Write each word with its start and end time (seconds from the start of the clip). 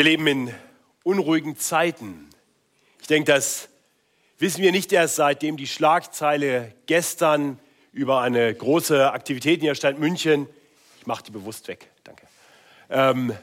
Wir 0.00 0.04
leben 0.04 0.26
in 0.26 0.54
unruhigen 1.04 1.58
Zeiten. 1.58 2.30
Ich 3.02 3.06
denke, 3.06 3.32
das 3.32 3.68
wissen 4.38 4.62
wir 4.62 4.72
nicht 4.72 4.90
erst 4.94 5.16
seitdem 5.16 5.58
die 5.58 5.66
Schlagzeile 5.66 6.74
gestern 6.86 7.58
über 7.92 8.22
eine 8.22 8.54
große 8.54 9.12
Aktivität 9.12 9.60
in 9.60 9.66
der 9.66 9.74
Stadt 9.74 9.98
München, 9.98 10.48
ich 10.98 11.06
mache 11.06 11.24
die 11.24 11.32
bewusst 11.32 11.68
weg, 11.68 11.90
danke, 12.02 12.26
ähm, 12.88 13.36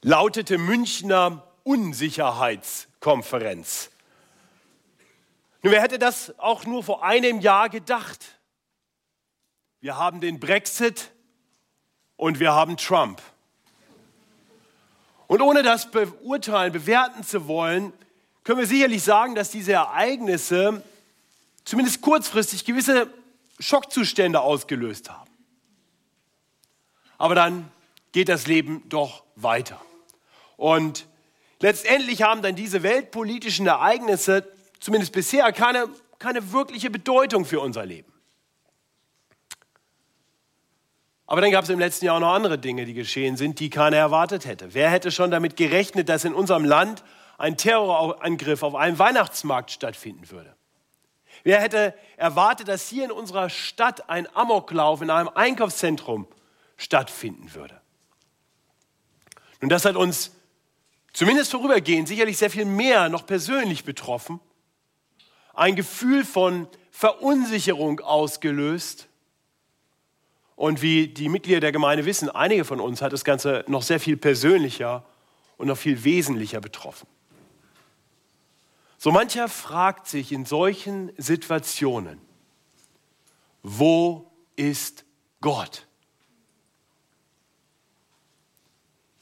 lautete 0.00 0.56
Münchner 0.56 1.46
Unsicherheitskonferenz. 1.62 3.90
Nun, 5.60 5.74
wer 5.74 5.82
hätte 5.82 5.98
das 5.98 6.38
auch 6.38 6.64
nur 6.64 6.82
vor 6.82 7.04
einem 7.04 7.40
Jahr 7.40 7.68
gedacht? 7.68 8.40
Wir 9.82 9.98
haben 9.98 10.22
den 10.22 10.40
Brexit 10.40 11.10
und 12.16 12.40
wir 12.40 12.54
haben 12.54 12.78
Trump. 12.78 13.20
Und 15.30 15.42
ohne 15.42 15.62
das 15.62 15.92
beurteilen, 15.92 16.72
bewerten 16.72 17.22
zu 17.22 17.46
wollen, 17.46 17.92
können 18.42 18.58
wir 18.58 18.66
sicherlich 18.66 19.04
sagen, 19.04 19.36
dass 19.36 19.52
diese 19.52 19.74
Ereignisse 19.74 20.82
zumindest 21.64 22.00
kurzfristig 22.00 22.64
gewisse 22.64 23.06
Schockzustände 23.60 24.40
ausgelöst 24.40 25.08
haben. 25.08 25.30
Aber 27.16 27.36
dann 27.36 27.70
geht 28.10 28.28
das 28.28 28.48
Leben 28.48 28.82
doch 28.88 29.22
weiter. 29.36 29.80
Und 30.56 31.06
letztendlich 31.60 32.22
haben 32.22 32.42
dann 32.42 32.56
diese 32.56 32.82
weltpolitischen 32.82 33.68
Ereignisse 33.68 34.52
zumindest 34.80 35.12
bisher 35.12 35.52
keine, 35.52 35.88
keine 36.18 36.50
wirkliche 36.50 36.90
Bedeutung 36.90 37.44
für 37.44 37.60
unser 37.60 37.86
Leben. 37.86 38.09
Aber 41.30 41.42
dann 41.42 41.52
gab 41.52 41.62
es 41.62 41.70
im 41.70 41.78
letzten 41.78 42.06
Jahr 42.06 42.16
auch 42.16 42.20
noch 42.20 42.32
andere 42.32 42.58
Dinge, 42.58 42.84
die 42.86 42.92
geschehen 42.92 43.36
sind, 43.36 43.60
die 43.60 43.70
keiner 43.70 43.98
erwartet 43.98 44.46
hätte. 44.46 44.74
Wer 44.74 44.90
hätte 44.90 45.12
schon 45.12 45.30
damit 45.30 45.56
gerechnet, 45.56 46.08
dass 46.08 46.24
in 46.24 46.34
unserem 46.34 46.64
Land 46.64 47.04
ein 47.38 47.56
Terrorangriff 47.56 48.64
auf 48.64 48.74
einem 48.74 48.98
Weihnachtsmarkt 48.98 49.70
stattfinden 49.70 50.28
würde? 50.32 50.56
Wer 51.44 51.60
hätte 51.60 51.94
erwartet, 52.16 52.66
dass 52.66 52.88
hier 52.88 53.04
in 53.04 53.12
unserer 53.12 53.48
Stadt 53.48 54.10
ein 54.10 54.26
Amoklauf 54.34 55.02
in 55.02 55.10
einem 55.10 55.28
Einkaufszentrum 55.28 56.26
stattfinden 56.76 57.54
würde? 57.54 57.80
Nun, 59.60 59.68
das 59.68 59.84
hat 59.84 59.94
uns 59.94 60.32
zumindest 61.12 61.52
vorübergehend 61.52 62.08
sicherlich 62.08 62.38
sehr 62.38 62.50
viel 62.50 62.64
mehr 62.64 63.08
noch 63.08 63.24
persönlich 63.24 63.84
betroffen. 63.84 64.40
Ein 65.54 65.76
Gefühl 65.76 66.24
von 66.24 66.66
Verunsicherung 66.90 68.00
ausgelöst 68.00 69.06
und 70.60 70.82
wie 70.82 71.08
die 71.08 71.30
Mitglieder 71.30 71.60
der 71.60 71.72
Gemeinde 71.72 72.04
wissen, 72.04 72.28
einige 72.28 72.66
von 72.66 72.80
uns 72.80 73.00
hat 73.00 73.14
das 73.14 73.24
Ganze 73.24 73.64
noch 73.66 73.80
sehr 73.80 73.98
viel 73.98 74.18
persönlicher 74.18 75.06
und 75.56 75.68
noch 75.68 75.78
viel 75.78 76.04
wesentlicher 76.04 76.60
betroffen. 76.60 77.08
So 78.98 79.10
mancher 79.10 79.48
fragt 79.48 80.06
sich 80.06 80.32
in 80.32 80.44
solchen 80.44 81.12
Situationen, 81.16 82.20
wo 83.62 84.30
ist 84.54 85.06
Gott? 85.40 85.86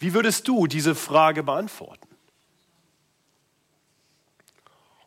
Wie 0.00 0.14
würdest 0.14 0.48
du 0.48 0.66
diese 0.66 0.96
Frage 0.96 1.44
beantworten? 1.44 2.08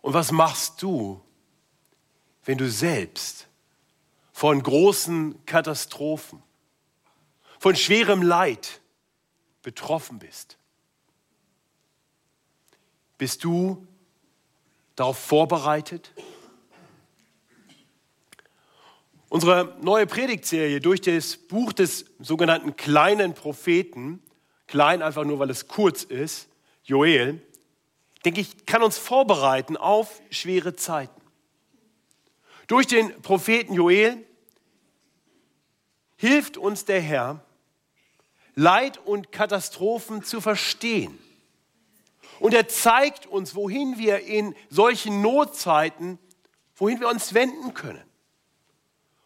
Und 0.01 0.13
was 0.13 0.31
machst 0.31 0.81
du, 0.81 1.19
wenn 2.45 2.57
du 2.57 2.69
selbst 2.69 3.49
von 4.41 4.63
großen 4.63 5.45
Katastrophen, 5.45 6.41
von 7.59 7.75
schwerem 7.75 8.23
Leid 8.23 8.81
betroffen 9.61 10.17
bist? 10.17 10.57
Bist 13.19 13.43
du 13.43 13.85
darauf 14.95 15.19
vorbereitet? 15.19 16.11
Unsere 19.29 19.77
neue 19.79 20.07
Predigtserie 20.07 20.79
durch 20.79 21.01
das 21.01 21.37
Buch 21.37 21.71
des 21.71 22.05
sogenannten 22.17 22.75
kleinen 22.75 23.35
Propheten, 23.35 24.23
klein 24.65 25.03
einfach 25.03 25.23
nur, 25.23 25.37
weil 25.37 25.51
es 25.51 25.67
kurz 25.67 26.01
ist, 26.01 26.49
Joel, 26.83 27.45
denke 28.25 28.41
ich, 28.41 28.65
kann 28.65 28.81
uns 28.81 28.97
vorbereiten 28.97 29.77
auf 29.77 30.19
schwere 30.31 30.75
Zeiten. 30.75 31.21
Durch 32.65 32.87
den 32.87 33.21
Propheten 33.21 33.75
Joel 33.75 34.25
hilft 36.21 36.55
uns 36.55 36.85
der 36.85 37.01
Herr, 37.01 37.43
Leid 38.53 38.99
und 38.99 39.31
Katastrophen 39.31 40.23
zu 40.23 40.39
verstehen. 40.39 41.17
Und 42.39 42.53
er 42.53 42.67
zeigt 42.67 43.25
uns, 43.25 43.55
wohin 43.55 43.97
wir 43.97 44.19
in 44.19 44.55
solchen 44.69 45.23
Notzeiten, 45.23 46.19
wohin 46.75 46.99
wir 46.99 47.09
uns 47.09 47.33
wenden 47.33 47.73
können. 47.73 48.03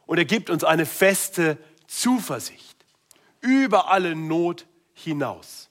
Und 0.06 0.20
er 0.20 0.26
gibt 0.26 0.50
uns 0.50 0.64
eine 0.64 0.86
feste 0.86 1.58
Zuversicht 1.86 2.86
über 3.42 3.92
alle 3.92 4.16
Not 4.16 4.66
hinaus. 4.94 5.70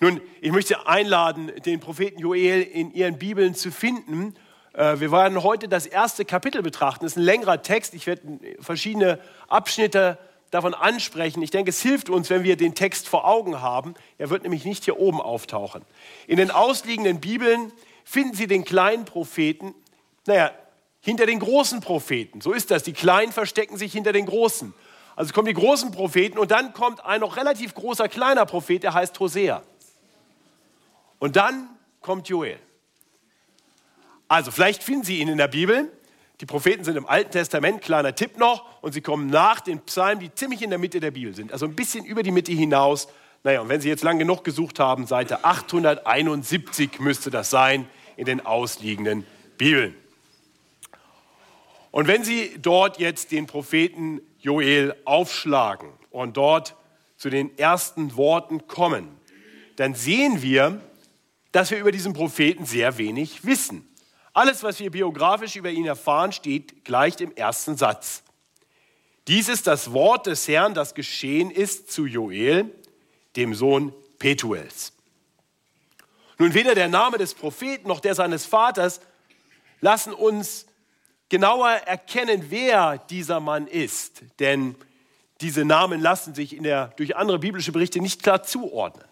Nun, 0.00 0.20
ich 0.40 0.50
möchte 0.50 0.88
einladen, 0.88 1.52
den 1.64 1.78
Propheten 1.78 2.18
Joel 2.18 2.62
in 2.62 2.92
Ihren 2.92 3.16
Bibeln 3.16 3.54
zu 3.54 3.70
finden 3.70 4.34
wir 4.76 5.10
werden 5.10 5.42
heute 5.42 5.68
das 5.68 5.86
erste 5.86 6.26
Kapitel 6.26 6.62
betrachten. 6.62 7.06
Das 7.06 7.12
ist 7.12 7.16
ein 7.16 7.24
längerer 7.24 7.62
Text. 7.62 7.94
Ich 7.94 8.06
werde 8.06 8.38
verschiedene 8.60 9.18
Abschnitte 9.48 10.18
davon 10.50 10.74
ansprechen. 10.74 11.42
Ich 11.42 11.50
denke, 11.50 11.70
es 11.70 11.80
hilft 11.80 12.10
uns, 12.10 12.28
wenn 12.28 12.44
wir 12.44 12.56
den 12.56 12.74
Text 12.74 13.08
vor 13.08 13.26
Augen 13.26 13.62
haben. 13.62 13.94
Er 14.18 14.28
wird 14.28 14.42
nämlich 14.42 14.66
nicht 14.66 14.84
hier 14.84 14.98
oben 14.98 15.20
auftauchen. 15.20 15.82
In 16.26 16.36
den 16.36 16.50
ausliegenden 16.50 17.20
Bibeln 17.20 17.72
finden 18.04 18.34
Sie 18.34 18.46
den 18.46 18.64
kleinen 18.64 19.06
Propheten, 19.06 19.74
naja, 20.26 20.50
hinter 21.00 21.24
den 21.24 21.38
großen 21.38 21.80
Propheten. 21.80 22.42
So 22.42 22.52
ist 22.52 22.70
das. 22.70 22.82
Die 22.82 22.92
Kleinen 22.92 23.32
verstecken 23.32 23.78
sich 23.78 23.92
hinter 23.92 24.12
den 24.12 24.26
Großen. 24.26 24.74
Also 25.14 25.32
kommen 25.32 25.46
die 25.46 25.54
großen 25.54 25.90
Propheten 25.90 26.36
und 26.36 26.50
dann 26.50 26.74
kommt 26.74 27.02
ein 27.04 27.20
noch 27.20 27.38
relativ 27.38 27.72
großer 27.72 28.08
kleiner 28.08 28.44
Prophet, 28.44 28.82
der 28.82 28.92
heißt 28.92 29.18
Hosea. 29.18 29.62
Und 31.18 31.36
dann 31.36 31.70
kommt 32.02 32.28
Joel. 32.28 32.58
Also 34.28 34.50
vielleicht 34.50 34.82
finden 34.82 35.04
Sie 35.04 35.20
ihn 35.20 35.28
in 35.28 35.38
der 35.38 35.48
Bibel. 35.48 35.90
Die 36.40 36.46
Propheten 36.46 36.84
sind 36.84 36.96
im 36.96 37.06
Alten 37.06 37.30
Testament, 37.30 37.80
kleiner 37.80 38.14
Tipp 38.14 38.36
noch, 38.36 38.82
und 38.82 38.92
sie 38.92 39.00
kommen 39.00 39.28
nach 39.28 39.60
den 39.60 39.80
Psalmen, 39.80 40.20
die 40.20 40.34
ziemlich 40.34 40.60
in 40.60 40.68
der 40.68 40.78
Mitte 40.78 41.00
der 41.00 41.10
Bibel 41.10 41.34
sind, 41.34 41.50
also 41.50 41.64
ein 41.64 41.74
bisschen 41.74 42.04
über 42.04 42.22
die 42.22 42.30
Mitte 42.30 42.52
hinaus. 42.52 43.08
Naja, 43.42 43.60
und 43.62 43.68
wenn 43.68 43.80
Sie 43.80 43.88
jetzt 43.88 44.02
lang 44.02 44.18
genug 44.18 44.44
gesucht 44.44 44.78
haben, 44.78 45.06
Seite 45.06 45.44
871 45.44 46.98
müsste 46.98 47.30
das 47.30 47.48
sein 47.48 47.88
in 48.16 48.26
den 48.26 48.44
ausliegenden 48.44 49.24
Bibeln. 49.56 49.94
Und 51.90 52.08
wenn 52.08 52.24
Sie 52.24 52.58
dort 52.60 52.98
jetzt 52.98 53.32
den 53.32 53.46
Propheten 53.46 54.20
Joel 54.40 54.94
aufschlagen 55.06 55.88
und 56.10 56.36
dort 56.36 56.74
zu 57.16 57.30
den 57.30 57.56
ersten 57.56 58.16
Worten 58.16 58.66
kommen, 58.66 59.08
dann 59.76 59.94
sehen 59.94 60.42
wir, 60.42 60.82
dass 61.52 61.70
wir 61.70 61.78
über 61.78 61.92
diesen 61.92 62.12
Propheten 62.12 62.66
sehr 62.66 62.98
wenig 62.98 63.46
wissen. 63.46 63.85
Alles, 64.36 64.62
was 64.62 64.78
wir 64.80 64.90
biografisch 64.90 65.56
über 65.56 65.70
ihn 65.70 65.86
erfahren, 65.86 66.30
steht 66.30 66.84
gleich 66.84 67.18
im 67.22 67.34
ersten 67.34 67.74
Satz. 67.74 68.22
Dies 69.28 69.48
ist 69.48 69.66
das 69.66 69.94
Wort 69.94 70.26
des 70.26 70.46
Herrn, 70.46 70.74
das 70.74 70.92
geschehen 70.92 71.50
ist 71.50 71.90
zu 71.90 72.04
Joel, 72.04 72.70
dem 73.36 73.54
Sohn 73.54 73.94
Petuels. 74.18 74.92
Nun, 76.36 76.52
weder 76.52 76.74
der 76.74 76.88
Name 76.88 77.16
des 77.16 77.32
Propheten 77.32 77.88
noch 77.88 78.00
der 78.00 78.14
seines 78.14 78.44
Vaters 78.44 79.00
lassen 79.80 80.12
uns 80.12 80.66
genauer 81.30 81.70
erkennen, 81.70 82.44
wer 82.50 82.98
dieser 82.98 83.40
Mann 83.40 83.66
ist, 83.66 84.20
denn 84.38 84.74
diese 85.40 85.64
Namen 85.64 85.98
lassen 85.98 86.34
sich 86.34 86.58
der, 86.60 86.88
durch 86.98 87.16
andere 87.16 87.38
biblische 87.38 87.72
Berichte 87.72 88.00
nicht 88.00 88.22
klar 88.22 88.42
zuordnen. 88.42 89.08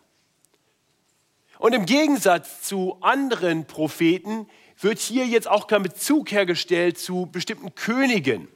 Und 1.59 1.75
im 1.75 1.87
Gegensatz 1.87 2.61
zu 2.61 2.99
anderen 3.01 3.65
Propheten 3.65 4.47
wird 4.81 4.99
hier 4.99 5.27
jetzt 5.27 5.49
auch 5.49 5.67
kein 5.67 5.83
Bezug 5.83 6.31
hergestellt 6.33 6.99
zu 6.99 7.27
bestimmten 7.27 7.75
Königen. 7.75 8.49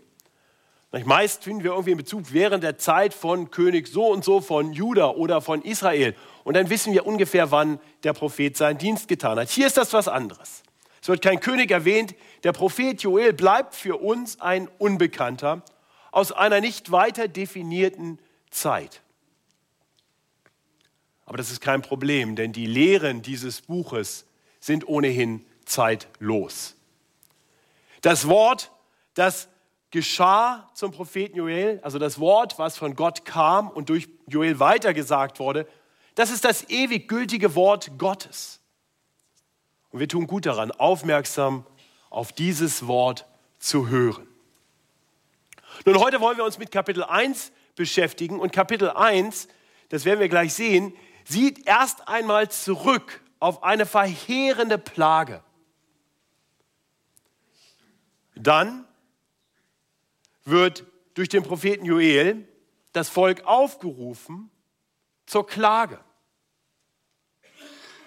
Meist 1.05 1.45
finden 1.45 1.65
wir 1.65 1.73
irgendwie 1.73 1.91
einen 1.91 1.99
Bezug 1.99 2.33
während 2.33 2.65
der 2.65 2.79
Zeit 2.79 3.13
von 3.13 3.51
König 3.51 3.89
so 3.89 4.07
und 4.07 4.25
so 4.25 4.41
von 4.41 4.73
Juda 4.73 5.11
oder 5.11 5.43
von 5.43 5.61
Israel. 5.63 6.15
Und 6.45 6.55
dann 6.55 6.71
wissen 6.71 6.95
wir 6.95 7.07
ungefähr, 7.07 7.51
wann 7.51 7.79
der 8.05 8.15
Prophet 8.15 8.57
seinen 8.57 8.79
Dienst 8.79 9.07
getan 9.07 9.39
hat. 9.39 9.51
Hier 9.51 9.67
ist 9.67 9.77
das 9.77 9.93
was 9.93 10.09
anderes. 10.09 10.63
Es 11.03 11.09
wird 11.09 11.23
kein 11.23 11.41
König 11.41 11.71
erwähnt. 11.71 12.15
Der 12.43 12.53
Prophet 12.53 13.03
Joel 13.03 13.35
bleibt 13.35 13.75
für 13.75 14.01
uns 14.01 14.41
ein 14.41 14.69
Unbekannter 14.79 15.63
aus 16.11 16.33
einer 16.33 16.61
nicht 16.61 16.91
weiter 16.91 17.29
definierten 17.29 18.19
Zeit. 18.51 19.03
Aber 21.27 21.37
das 21.37 21.51
ist 21.51 21.61
kein 21.61 21.83
Problem, 21.83 22.35
denn 22.35 22.55
die 22.55 22.67
Lehren 22.67 23.21
dieses 23.21 23.61
Buches 23.61 24.25
sind 24.61 24.89
ohnehin 24.89 25.45
zeitlos. 25.69 26.75
Das 28.01 28.29
Wort, 28.29 28.71
das 29.15 29.49
geschah 29.91 30.69
zum 30.75 30.93
Propheten 30.93 31.37
Joel, 31.37 31.81
also 31.83 31.99
das 31.99 32.19
Wort, 32.19 32.59
was 32.59 32.77
von 32.77 32.95
Gott 32.95 33.25
kam 33.25 33.69
und 33.69 33.89
durch 33.89 34.09
Joel 34.27 34.61
weitergesagt 34.61 35.39
wurde, 35.39 35.67
Das 36.15 36.33
ist 36.33 36.45
das 36.45 36.69
ewig 36.69 37.07
gültige 37.07 37.55
Wort 37.55 37.93
Gottes. 37.97 38.59
Und 39.91 40.01
wir 40.01 40.09
tun 40.09 40.27
gut 40.27 40.47
daran, 40.47 40.73
aufmerksam 40.73 41.65
auf 42.11 42.33
dieses 42.33 42.89
Wort 42.89 43.25
zu 43.61 43.89
hören. 43.89 44.27
Nun, 45.85 46.01
heute 46.01 46.21
wollen 46.21 46.37
wir 46.37 46.45
uns 46.45 46.59
mit 46.59 46.73
Kapitel 46.73 47.05
1 47.05 47.53
beschäftigen 47.77 48.41
und 48.41 48.53
Kapitel 48.53 48.91
1, 48.91 49.47
das 49.91 50.05
werden 50.05 50.19
wir 50.19 50.29
gleich 50.29 50.55
sehen, 50.55 50.93
sieht 51.25 51.69
erst 51.69 52.09
einmal 52.09 52.51
zurück 52.51 53.23
auf 53.39 53.63
eine 53.63 53.87
verheerende 53.87 54.79
Plage. 54.79 55.41
Dann 58.39 58.87
wird 60.45 60.85
durch 61.15 61.29
den 61.29 61.43
Propheten 61.43 61.85
Joel 61.85 62.47
das 62.93 63.09
Volk 63.09 63.45
aufgerufen 63.45 64.51
zur 65.27 65.47
Klage. 65.47 66.01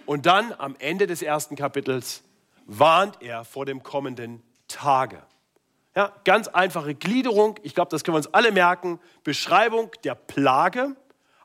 Und 0.06 0.26
dann 0.26 0.54
am 0.54 0.76
Ende 0.80 1.08
des 1.08 1.22
ersten 1.22 1.56
Kapitels 1.56 2.24
warnt 2.66 3.22
er 3.22 3.46
vor 3.46 3.66
dem 3.66 3.84
kommenden 3.84 4.42
Tage. 4.68 5.22
Ja, 5.96 6.14
ganz 6.24 6.48
einfache 6.48 6.96
Gliederung, 6.96 7.60
ich 7.64 7.76
glaube, 7.76 7.90
das 7.92 8.04
können 8.04 8.16
wir 8.16 8.20
uns 8.20 8.34
alle 8.34 8.52
merken. 8.52 9.00
Beschreibung 9.24 9.92
der 10.04 10.16
Plage, 10.16 10.96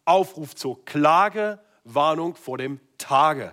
Aufruf 0.04 0.54
zur 0.54 0.84
Klage, 0.84 1.58
Warnung 1.84 2.36
vor 2.36 2.58
dem 2.58 2.80
Tage. 2.96 3.52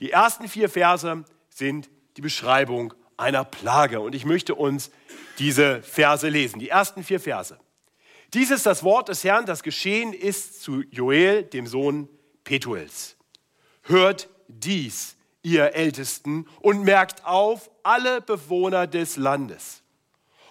Die 0.00 0.10
ersten 0.10 0.48
vier 0.48 0.68
Verse 0.68 1.24
sind 1.50 1.88
die 2.16 2.20
Beschreibung 2.20 2.94
einer 3.16 3.44
Plage. 3.44 4.00
Und 4.00 4.14
ich 4.14 4.24
möchte 4.24 4.54
uns 4.54 4.90
diese 5.38 5.82
Verse 5.82 6.28
lesen, 6.28 6.58
die 6.58 6.68
ersten 6.68 7.04
vier 7.04 7.20
Verse. 7.20 7.58
Dies 8.34 8.50
ist 8.50 8.64
das 8.64 8.82
Wort 8.82 9.08
des 9.08 9.24
Herrn, 9.24 9.44
das 9.44 9.62
geschehen 9.62 10.12
ist 10.12 10.62
zu 10.62 10.82
Joel, 10.90 11.42
dem 11.42 11.66
Sohn 11.66 12.08
Petuels. 12.44 13.16
Hört 13.82 14.28
dies, 14.48 15.16
ihr 15.42 15.74
Ältesten, 15.74 16.46
und 16.60 16.82
merkt 16.82 17.26
auf, 17.26 17.70
alle 17.82 18.20
Bewohner 18.20 18.86
des 18.86 19.16
Landes. 19.16 19.82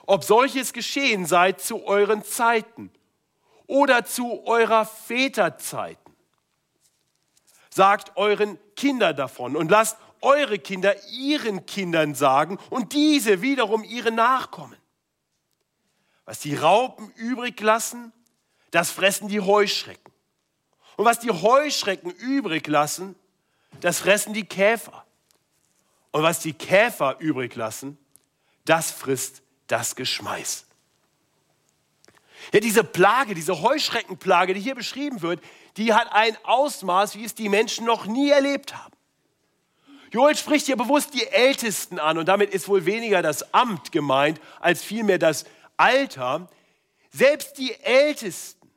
Ob 0.06 0.24
solches 0.24 0.74
geschehen 0.74 1.25
sei 1.25 1.54
zu 1.54 1.86
euren 1.86 2.24
Zeiten 2.24 2.92
oder 3.66 4.06
zu 4.06 4.46
eurer 4.46 4.86
Väterzeiten. 4.86 6.13
Sagt 7.69 8.18
euren 8.18 8.60
Kindern 8.75 9.16
davon 9.16 9.56
und 9.56 9.72
lasst 9.72 9.98
eure 10.21 10.59
Kinder 10.59 10.95
ihren 11.09 11.65
Kindern 11.65 12.15
sagen 12.15 12.57
und 12.69 12.94
diese 12.94 13.41
wiederum 13.41 13.83
ihre 13.83 14.12
Nachkommen. 14.12 14.77
Was 16.25 16.39
die 16.39 16.56
Raupen 16.56 17.12
übrig 17.15 17.59
lassen, 17.59 18.13
das 18.71 18.91
fressen 18.91 19.27
die 19.27 19.41
Heuschrecken. 19.41 20.13
Und 20.95 21.06
was 21.06 21.19
die 21.19 21.31
Heuschrecken 21.31 22.12
übrig 22.12 22.68
lassen, 22.68 23.15
das 23.81 24.00
fressen 24.00 24.33
die 24.33 24.45
Käfer. 24.45 25.06
Und 26.12 26.24
was 26.24 26.39
die 26.39 26.53
Käfer 26.53 27.17
übrig 27.19 27.56
lassen, 27.56 27.97
das 28.65 28.91
frisst 28.91 29.41
das 29.67 29.95
Geschmeiß. 29.95 30.65
Ja, 32.53 32.59
diese 32.59 32.83
Plage, 32.83 33.33
diese 33.33 33.62
Heuschreckenplage, 33.62 34.53
die 34.53 34.59
hier 34.59 34.75
beschrieben 34.75 35.21
wird, 35.21 35.41
die 35.77 35.94
hat 35.94 36.12
ein 36.12 36.38
Ausmaß, 36.44 37.15
wie 37.15 37.24
es 37.24 37.35
die 37.35 37.50
Menschen 37.50 37.85
noch 37.85 38.06
nie 38.06 38.29
erlebt 38.29 38.75
haben. 38.75 38.94
Joel 40.12 40.36
spricht 40.36 40.66
hier 40.66 40.75
bewusst 40.75 41.13
die 41.13 41.25
Ältesten 41.28 41.98
an 41.98 42.18
und 42.18 42.28
damit 42.28 42.52
ist 42.52 42.68
wohl 42.68 42.86
weniger 42.86 43.22
das 43.22 43.54
Amt 43.54 43.94
gemeint 43.94 44.42
als 44.60 44.84
vielmehr 44.84 45.18
das 45.18 45.46
Alter. 45.78 46.50
Selbst 47.12 47.58
die 47.58 47.74
Ältesten 47.81 48.69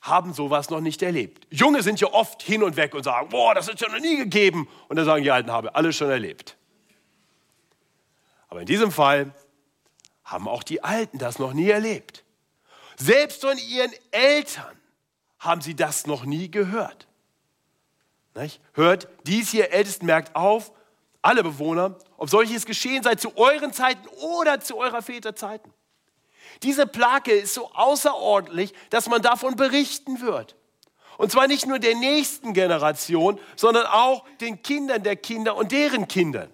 haben 0.00 0.32
sowas 0.32 0.70
noch 0.70 0.80
nicht 0.80 1.02
erlebt. 1.02 1.46
Junge 1.50 1.82
sind 1.82 2.00
ja 2.00 2.08
oft 2.12 2.40
hin 2.42 2.62
und 2.62 2.76
weg 2.76 2.94
und 2.94 3.02
sagen, 3.02 3.28
boah, 3.30 3.54
das 3.54 3.68
ist 3.68 3.80
ja 3.80 3.88
noch 3.88 4.00
nie 4.00 4.16
gegeben. 4.16 4.68
Und 4.88 4.96
dann 4.96 5.04
sagen 5.04 5.24
die 5.24 5.30
Alten, 5.30 5.50
habe 5.50 5.74
alles 5.74 5.96
schon 5.96 6.10
erlebt. 6.10 6.56
Aber 8.48 8.60
in 8.60 8.66
diesem 8.66 8.92
Fall 8.92 9.34
haben 10.24 10.46
auch 10.46 10.62
die 10.62 10.84
Alten 10.84 11.18
das 11.18 11.38
noch 11.38 11.52
nie 11.52 11.70
erlebt. 11.70 12.24
Selbst 12.96 13.40
von 13.40 13.58
ihren 13.58 13.92
Eltern 14.12 14.76
haben 15.38 15.60
sie 15.60 15.74
das 15.74 16.06
noch 16.06 16.24
nie 16.24 16.50
gehört. 16.50 17.08
Nicht? 18.34 18.60
Hört, 18.72 19.08
dies 19.24 19.50
hier 19.50 19.72
Ältesten 19.72 20.06
merkt 20.06 20.34
auf, 20.34 20.72
alle 21.20 21.42
Bewohner, 21.42 21.96
ob 22.16 22.30
solches 22.30 22.66
geschehen 22.66 23.02
sei 23.02 23.14
zu 23.14 23.36
euren 23.36 23.72
Zeiten 23.72 24.06
oder 24.08 24.60
zu 24.60 24.76
eurer 24.76 25.02
Väterzeiten. 25.02 25.72
Diese 26.62 26.86
Plage 26.86 27.32
ist 27.32 27.54
so 27.54 27.70
außerordentlich, 27.72 28.72
dass 28.90 29.08
man 29.08 29.22
davon 29.22 29.56
berichten 29.56 30.20
wird. 30.20 30.56
Und 31.18 31.30
zwar 31.30 31.46
nicht 31.46 31.66
nur 31.66 31.78
der 31.78 31.94
nächsten 31.94 32.54
Generation, 32.54 33.38
sondern 33.54 33.86
auch 33.86 34.24
den 34.40 34.62
Kindern 34.62 35.02
der 35.02 35.16
Kinder 35.16 35.56
und 35.56 35.70
deren 35.72 36.08
Kindern. 36.08 36.50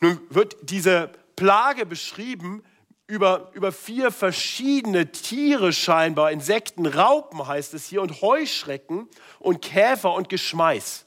Nun 0.00 0.20
wird 0.28 0.56
diese 0.62 1.10
Plage 1.36 1.86
beschrieben 1.86 2.62
über, 3.08 3.50
über 3.54 3.72
vier 3.72 4.12
verschiedene 4.12 5.10
Tiere 5.10 5.72
scheinbar, 5.72 6.30
Insekten, 6.30 6.86
Raupen 6.86 7.46
heißt 7.46 7.74
es 7.74 7.86
hier, 7.86 8.02
und 8.02 8.20
Heuschrecken 8.20 9.08
und 9.40 9.62
Käfer 9.62 10.12
und 10.12 10.28
Geschmeiß. 10.28 11.06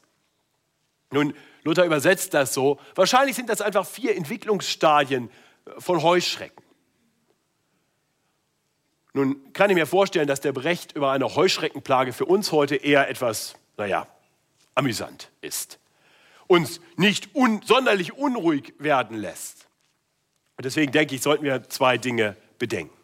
Nun, 1.12 1.36
Luther 1.64 1.86
übersetzt 1.86 2.34
das 2.34 2.56
so. 2.56 2.80
Wahrscheinlich 2.96 3.36
sind 3.36 3.50
das 3.50 3.62
einfach 3.62 3.86
vier 3.86 4.18
Entwicklungsstadien 4.18 5.30
von 5.78 6.02
Heuschrecken. 6.02 6.64
Nun 9.14 9.54
kann 9.54 9.70
ich 9.70 9.76
mir 9.76 9.86
vorstellen, 9.86 10.28
dass 10.28 10.42
der 10.42 10.54
Bericht 10.54 10.94
über 10.94 11.12
eine 11.12 11.36
Heuschreckenplage 11.36 12.14
für 12.14 12.26
uns 12.26 12.52
heute 12.52 12.78
eher 12.78 13.10
etwas, 13.10 13.56
naja, 13.78 14.08
amüsant 14.74 15.30
ist. 15.42 15.80
Uns 16.48 16.82
nicht 16.96 17.36
un 17.36 17.62
sonderlich 17.64 18.14
unruhig 18.14 18.74
werden 18.80 19.18
lässt. 19.18 19.68
Und 20.62 20.66
deswegen 20.66 20.92
denke 20.92 21.16
ich, 21.16 21.24
sollten 21.24 21.44
wir 21.44 21.68
zwei 21.70 21.98
Dinge 21.98 22.38
bedenken. 22.60 22.96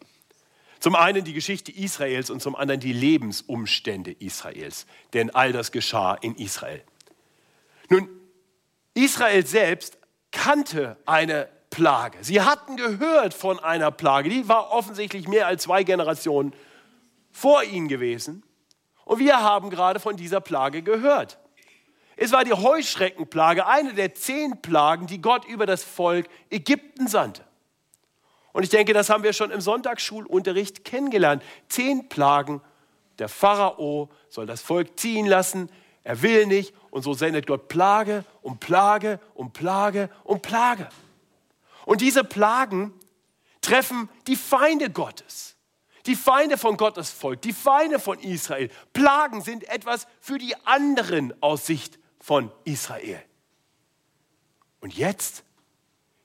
Zum 0.78 0.94
einen 0.94 1.24
die 1.24 1.32
Geschichte 1.32 1.72
Israels 1.72 2.30
und 2.30 2.40
zum 2.40 2.54
anderen 2.54 2.78
die 2.78 2.92
Lebensumstände 2.92 4.12
Israels. 4.12 4.86
Denn 5.12 5.34
all 5.34 5.50
das 5.50 5.72
geschah 5.72 6.14
in 6.14 6.36
Israel. 6.36 6.80
Nun, 7.88 8.08
Israel 8.94 9.44
selbst 9.44 9.98
kannte 10.30 10.98
eine 11.04 11.48
Plage. 11.70 12.18
Sie 12.20 12.40
hatten 12.42 12.76
gehört 12.76 13.34
von 13.34 13.58
einer 13.58 13.90
Plage. 13.90 14.30
Die 14.30 14.48
war 14.48 14.70
offensichtlich 14.70 15.26
mehr 15.26 15.48
als 15.48 15.64
zwei 15.64 15.82
Generationen 15.82 16.52
vor 17.32 17.64
ihnen 17.64 17.88
gewesen. 17.88 18.44
Und 19.04 19.18
wir 19.18 19.40
haben 19.40 19.68
gerade 19.68 19.98
von 19.98 20.16
dieser 20.16 20.40
Plage 20.40 20.82
gehört. 20.82 21.40
Es 22.14 22.30
war 22.30 22.44
die 22.44 22.52
Heuschreckenplage, 22.52 23.66
eine 23.66 23.94
der 23.94 24.14
zehn 24.14 24.62
Plagen, 24.62 25.08
die 25.08 25.20
Gott 25.20 25.44
über 25.44 25.66
das 25.66 25.82
Volk 25.82 26.28
Ägypten 26.50 27.08
sandte. 27.08 27.47
Und 28.52 28.62
ich 28.62 28.70
denke, 28.70 28.92
das 28.92 29.10
haben 29.10 29.22
wir 29.22 29.32
schon 29.32 29.50
im 29.50 29.60
Sonntagsschulunterricht 29.60 30.84
kennengelernt. 30.84 31.42
Zehn 31.68 32.08
Plagen. 32.08 32.60
Der 33.18 33.28
Pharao 33.28 34.08
soll 34.28 34.46
das 34.46 34.62
Volk 34.62 34.98
ziehen 34.98 35.26
lassen. 35.26 35.70
Er 36.04 36.22
will 36.22 36.46
nicht. 36.46 36.74
Und 36.90 37.02
so 37.02 37.14
sendet 37.14 37.46
Gott 37.46 37.68
Plage 37.68 38.24
um 38.42 38.58
Plage 38.58 39.20
um 39.34 39.52
Plage 39.52 40.08
um 40.24 40.40
Plage. 40.40 40.88
Und 41.84 42.00
diese 42.00 42.24
Plagen 42.24 42.92
treffen 43.60 44.08
die 44.26 44.36
Feinde 44.36 44.90
Gottes. 44.90 45.56
Die 46.06 46.16
Feinde 46.16 46.56
von 46.56 46.78
Gottes 46.78 47.10
Volk, 47.10 47.42
die 47.42 47.52
Feinde 47.52 47.98
von 47.98 48.18
Israel. 48.20 48.70
Plagen 48.94 49.42
sind 49.42 49.68
etwas 49.68 50.06
für 50.20 50.38
die 50.38 50.54
anderen 50.64 51.34
aus 51.42 51.66
Sicht 51.66 51.98
von 52.18 52.50
Israel. 52.64 53.22
Und 54.80 54.94
jetzt 54.96 55.44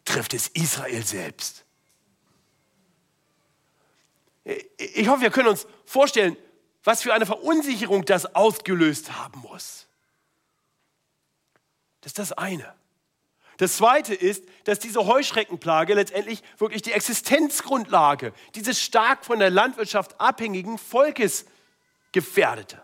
trifft 0.06 0.34
es 0.34 0.48
Israel 0.48 1.04
selbst. 1.04 1.63
Ich 4.44 5.08
hoffe, 5.08 5.22
wir 5.22 5.30
können 5.32 5.50
uns 5.50 5.68
vorstellen, 5.86 6.38
was 6.84 7.02
für 7.02 7.14
eine 7.14 7.26
Verunsicherung 7.26 8.06
das 8.06 8.36
ausgelöst 8.36 9.14
haben 9.18 9.40
muss. 9.42 9.88
Das 12.02 12.12
ist 12.12 12.20
das 12.20 12.32
eine. 12.34 12.74
Das 13.58 13.78
zweite 13.78 14.14
ist, 14.14 14.44
dass 14.66 14.80
diese 14.80 15.06
Heuschreckenplage 15.06 15.94
letztendlich 15.94 16.44
wirklich 16.58 16.82
die 16.82 16.92
Existenzgrundlage 16.92 18.34
dieses 18.56 18.82
stark 18.82 19.24
von 19.24 19.40
der 19.40 19.50
Landwirtschaft 19.50 20.20
abhängigen 20.20 20.78
Volkes 20.78 21.46
gefährdete. 22.12 22.84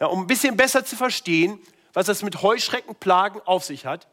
Ja, 0.00 0.06
um 0.06 0.22
ein 0.22 0.26
bisschen 0.26 0.56
besser 0.56 0.84
zu 0.84 0.96
verstehen, 0.96 1.60
was 1.92 2.06
das 2.06 2.22
mit 2.22 2.42
Heuschreckenplagen 2.42 3.40
auf 3.42 3.64
sich 3.64 3.86
hat, 3.86 4.08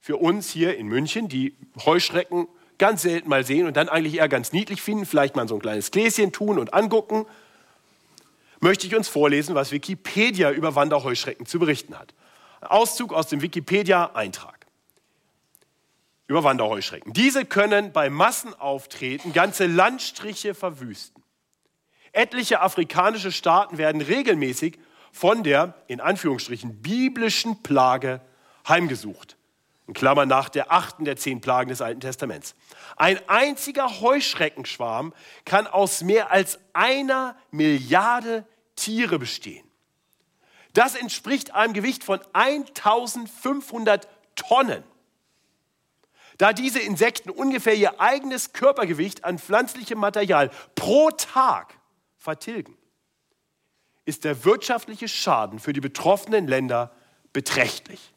für 0.00 0.16
uns 0.16 0.48
hier 0.48 0.78
in 0.78 0.86
München, 0.86 1.28
die 1.28 1.56
Heuschrecken 1.84 2.48
ganz 2.78 3.02
selten 3.02 3.28
mal 3.28 3.44
sehen 3.44 3.66
und 3.66 3.76
dann 3.76 3.88
eigentlich 3.88 4.14
eher 4.14 4.28
ganz 4.28 4.52
niedlich 4.52 4.82
finden, 4.82 5.06
vielleicht 5.06 5.36
mal 5.36 5.48
so 5.48 5.54
ein 5.56 5.60
kleines 5.60 5.90
Gläschen 5.90 6.32
tun 6.32 6.58
und 6.58 6.74
angucken, 6.74 7.26
möchte 8.60 8.86
ich 8.86 8.94
uns 8.94 9.08
vorlesen, 9.08 9.54
was 9.54 9.72
Wikipedia 9.72 10.50
über 10.50 10.74
Wanderheuschrecken 10.74 11.46
zu 11.46 11.58
berichten 11.58 11.98
hat. 11.98 12.14
Auszug 12.60 13.12
aus 13.12 13.28
dem 13.28 13.42
Wikipedia-Eintrag 13.42 14.66
über 16.26 16.44
Wanderheuschrecken. 16.44 17.12
Diese 17.14 17.44
können 17.44 17.92
bei 17.92 18.10
Massenauftreten 18.10 19.32
ganze 19.32 19.66
Landstriche 19.66 20.54
verwüsten. 20.54 21.22
Etliche 22.12 22.60
afrikanische 22.60 23.32
Staaten 23.32 23.78
werden 23.78 24.00
regelmäßig 24.00 24.78
von 25.10 25.42
der, 25.42 25.74
in 25.86 26.00
Anführungsstrichen, 26.00 26.82
biblischen 26.82 27.62
Plage 27.62 28.20
heimgesucht. 28.68 29.37
In 29.88 29.94
Klammern 29.94 30.28
nach 30.28 30.50
der 30.50 30.70
achten 30.70 31.06
der 31.06 31.16
zehn 31.16 31.40
Plagen 31.40 31.70
des 31.70 31.80
Alten 31.80 32.00
Testaments. 32.00 32.54
Ein 32.96 33.18
einziger 33.26 34.00
Heuschreckenschwarm 34.00 35.14
kann 35.46 35.66
aus 35.66 36.02
mehr 36.02 36.30
als 36.30 36.58
einer 36.74 37.36
Milliarde 37.50 38.46
Tiere 38.76 39.18
bestehen. 39.18 39.66
Das 40.74 40.94
entspricht 40.94 41.54
einem 41.54 41.72
Gewicht 41.72 42.04
von 42.04 42.20
1500 42.34 44.06
Tonnen. 44.36 44.84
Da 46.36 46.52
diese 46.52 46.80
Insekten 46.80 47.30
ungefähr 47.30 47.74
ihr 47.74 47.98
eigenes 47.98 48.52
Körpergewicht 48.52 49.24
an 49.24 49.38
pflanzlichem 49.38 49.98
Material 49.98 50.50
pro 50.74 51.10
Tag 51.12 51.74
vertilgen, 52.18 52.76
ist 54.04 54.24
der 54.24 54.44
wirtschaftliche 54.44 55.08
Schaden 55.08 55.58
für 55.58 55.72
die 55.72 55.80
betroffenen 55.80 56.46
Länder 56.46 56.92
beträchtlich. 57.32 58.12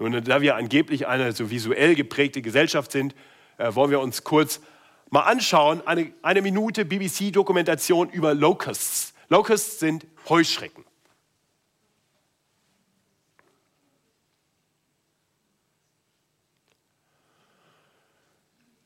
Nun, 0.00 0.24
da 0.24 0.40
wir 0.40 0.56
angeblich 0.56 1.06
eine 1.06 1.32
so 1.32 1.50
visuell 1.50 1.94
geprägte 1.94 2.40
Gesellschaft 2.40 2.90
sind, 2.90 3.14
äh, 3.58 3.74
wollen 3.74 3.90
wir 3.90 4.00
uns 4.00 4.24
kurz 4.24 4.62
mal 5.10 5.20
anschauen, 5.24 5.86
eine, 5.86 6.10
eine 6.22 6.40
Minute 6.40 6.86
BBC-Dokumentation 6.86 8.08
über 8.08 8.32
Locusts. 8.32 9.12
Locusts 9.28 9.78
sind 9.78 10.06
Heuschrecken. 10.26 10.86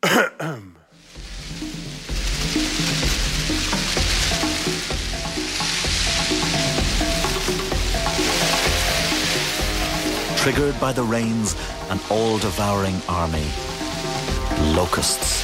Triggered 10.44 10.78
by 10.78 10.92
the 10.92 11.02
rains, 11.02 11.56
an 11.88 11.98
all-devouring 12.10 13.00
army. 13.08 13.46
Locusts. 14.76 15.42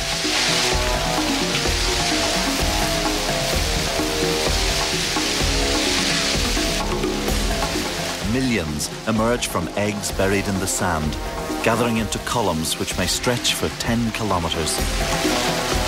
Millions 8.31 8.91
emerge 9.09 9.47
from 9.47 9.69
eggs 9.77 10.13
buried 10.13 10.47
in 10.47 10.61
the 10.61 10.67
sand, 10.67 11.17
gathering 11.65 11.97
into 11.97 12.19
columns 12.19 12.79
which 12.79 12.99
may 12.99 13.07
stretch 13.07 13.55
for 13.55 13.71
10 13.81 14.11
kilometers. 14.11 15.80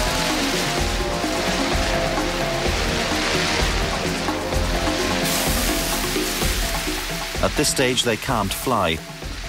At 7.43 7.51
this 7.57 7.71
stage, 7.71 8.05
they 8.05 8.17
can't 8.17 8.55
fly, 8.55 8.99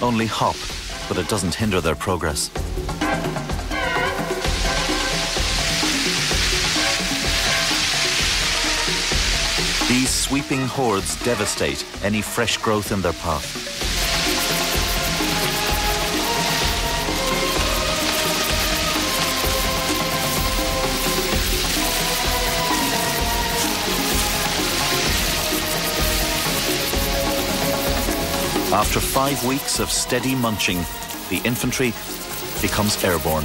only 0.02 0.26
hop, 0.26 0.56
but 1.08 1.16
it 1.16 1.28
doesn't 1.28 1.54
hinder 1.54 1.80
their 1.80 1.94
progress. 1.94 2.48
These 9.88 10.10
sweeping 10.10 10.66
hordes 10.66 11.22
devastate 11.22 11.86
any 12.02 12.20
fresh 12.20 12.56
growth 12.56 12.90
in 12.90 13.00
their 13.00 13.12
path. 13.12 13.63
After 28.74 28.98
five 28.98 29.44
weeks 29.46 29.78
of 29.78 29.88
steady 29.88 30.34
munching, 30.34 30.78
the 31.30 31.40
infantry 31.44 31.92
becomes 32.60 33.04
airborne. 33.04 33.44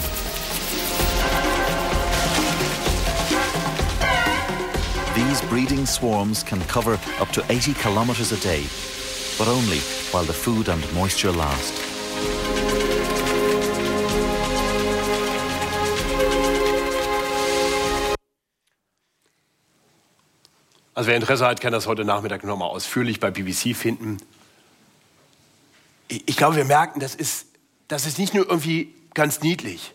These 5.13 5.41
breeding 5.47 5.85
swarms 5.85 6.41
can 6.41 6.59
cover 6.61 6.99
up 7.19 7.29
to 7.33 7.45
80 7.47 7.75
kilometers 7.75 8.31
a 8.31 8.37
day, 8.37 8.63
but 9.37 9.47
only 9.47 9.77
while 10.09 10.23
the 10.23 10.33
food 10.33 10.67
and 10.67 10.81
moisture 10.95 11.31
last. 11.31 11.75
Also 20.95 21.07
wer 21.07 21.15
Interesse 21.15 21.45
hat, 21.45 21.61
kann 21.61 21.71
das 21.71 21.85
heute 21.85 22.03
Nachmittag 22.03 22.43
nochmal 22.43 22.69
ausführlich 22.69 23.19
bei 23.19 23.29
BBC 23.29 23.75
finden. 23.75 24.17
Ich 26.09 26.35
glaube, 26.35 26.55
wir 26.55 26.65
merken, 26.65 26.99
das 26.99 27.15
ist, 27.15 27.47
das 27.87 28.05
ist 28.05 28.17
nicht 28.17 28.33
nur 28.33 28.47
irgendwie 28.49 28.95
ganz 29.13 29.41
niedlich. 29.41 29.93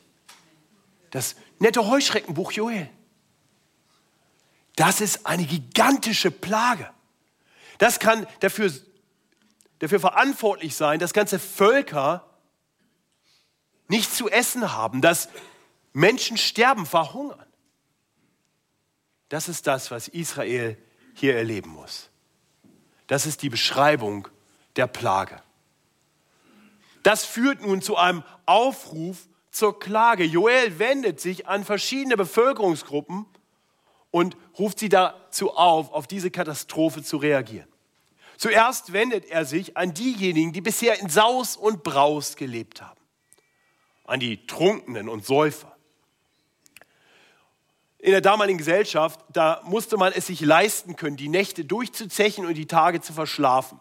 Das 1.11 1.37
nette 1.59 1.87
Heuschreckenbuch 1.87 2.53
Joel. 2.53 2.89
Das 4.77 5.01
ist 5.01 5.27
eine 5.27 5.45
gigantische 5.45 6.31
Plage. 6.31 6.91
Das 7.79 7.99
kann 7.99 8.27
dafür, 8.41 8.73
dafür 9.81 10.01
verantwortlich 10.01 10.75
sein, 10.75 10.99
dass 10.99 11.13
ganze 11.13 11.39
Völker 11.39 12.29
nichts 13.89 14.17
zu 14.17 14.29
essen 14.29 14.73
haben, 14.73 15.01
dass 15.01 15.29
Menschen 15.93 16.37
sterben, 16.37 16.87
verhungern. 16.87 17.47
Das 19.29 19.49
ist 19.49 19.67
das, 19.67 19.91
was 19.91 20.09
Israel 20.09 20.77
hier 21.15 21.37
erleben 21.37 21.71
muss. 21.71 22.11
Das 23.07 23.27
ist 23.27 23.43
die 23.43 23.51
Beschreibung 23.51 24.29
der 24.77 24.87
Plage. 24.87 25.41
Das 27.05 27.25
führt 27.25 27.61
nun 27.61 27.83
zu 27.83 27.97
einem 27.97 28.25
Aufruf 28.47 29.29
zur 29.51 29.79
Klage. 29.79 30.25
Joel 30.25 30.79
wendet 30.79 31.21
sich 31.21 31.47
an 31.47 31.63
verschiedene 31.63 32.17
Bevölkerungsgruppen 32.17 33.27
und 34.11 34.37
ruft 34.59 34.79
sie 34.79 34.89
dazu 34.89 35.55
auf, 35.55 35.93
auf 35.93 36.07
diese 36.07 36.31
Katastrophe 36.31 37.03
zu 37.03 37.19
reagieren. 37.19 37.69
Zuerst 38.39 38.95
wendet 38.95 39.27
er 39.27 39.45
sich 39.45 39.77
an 39.77 39.93
diejenigen, 39.93 40.53
die 40.53 40.63
bisher 40.63 40.99
in 40.99 41.09
Saus 41.11 41.57
und 41.57 41.83
Braus 41.83 42.37
gelebt 42.37 42.81
haben, 42.81 43.01
an 44.07 44.19
die 44.19 44.47
Trunkenen 44.47 45.09
und 45.11 45.27
Säufer. 45.27 45.77
In 47.99 48.13
der 48.13 48.23
damaligen 48.23 48.59
Gesellschaft, 48.59 49.21
da 49.31 49.63
musste 49.65 49.99
man 49.99 50.13
es 50.15 50.27
sich 50.27 50.41
leisten 50.41 50.97
können, 50.97 51.17
die 51.17 51.29
Nächte 51.29 51.67
durchzuzechen 51.67 52.47
und 52.47 52.55
die 52.55 52.67
Tage 52.67 53.03
zu 53.03 53.13
verschlafen. 53.13 53.79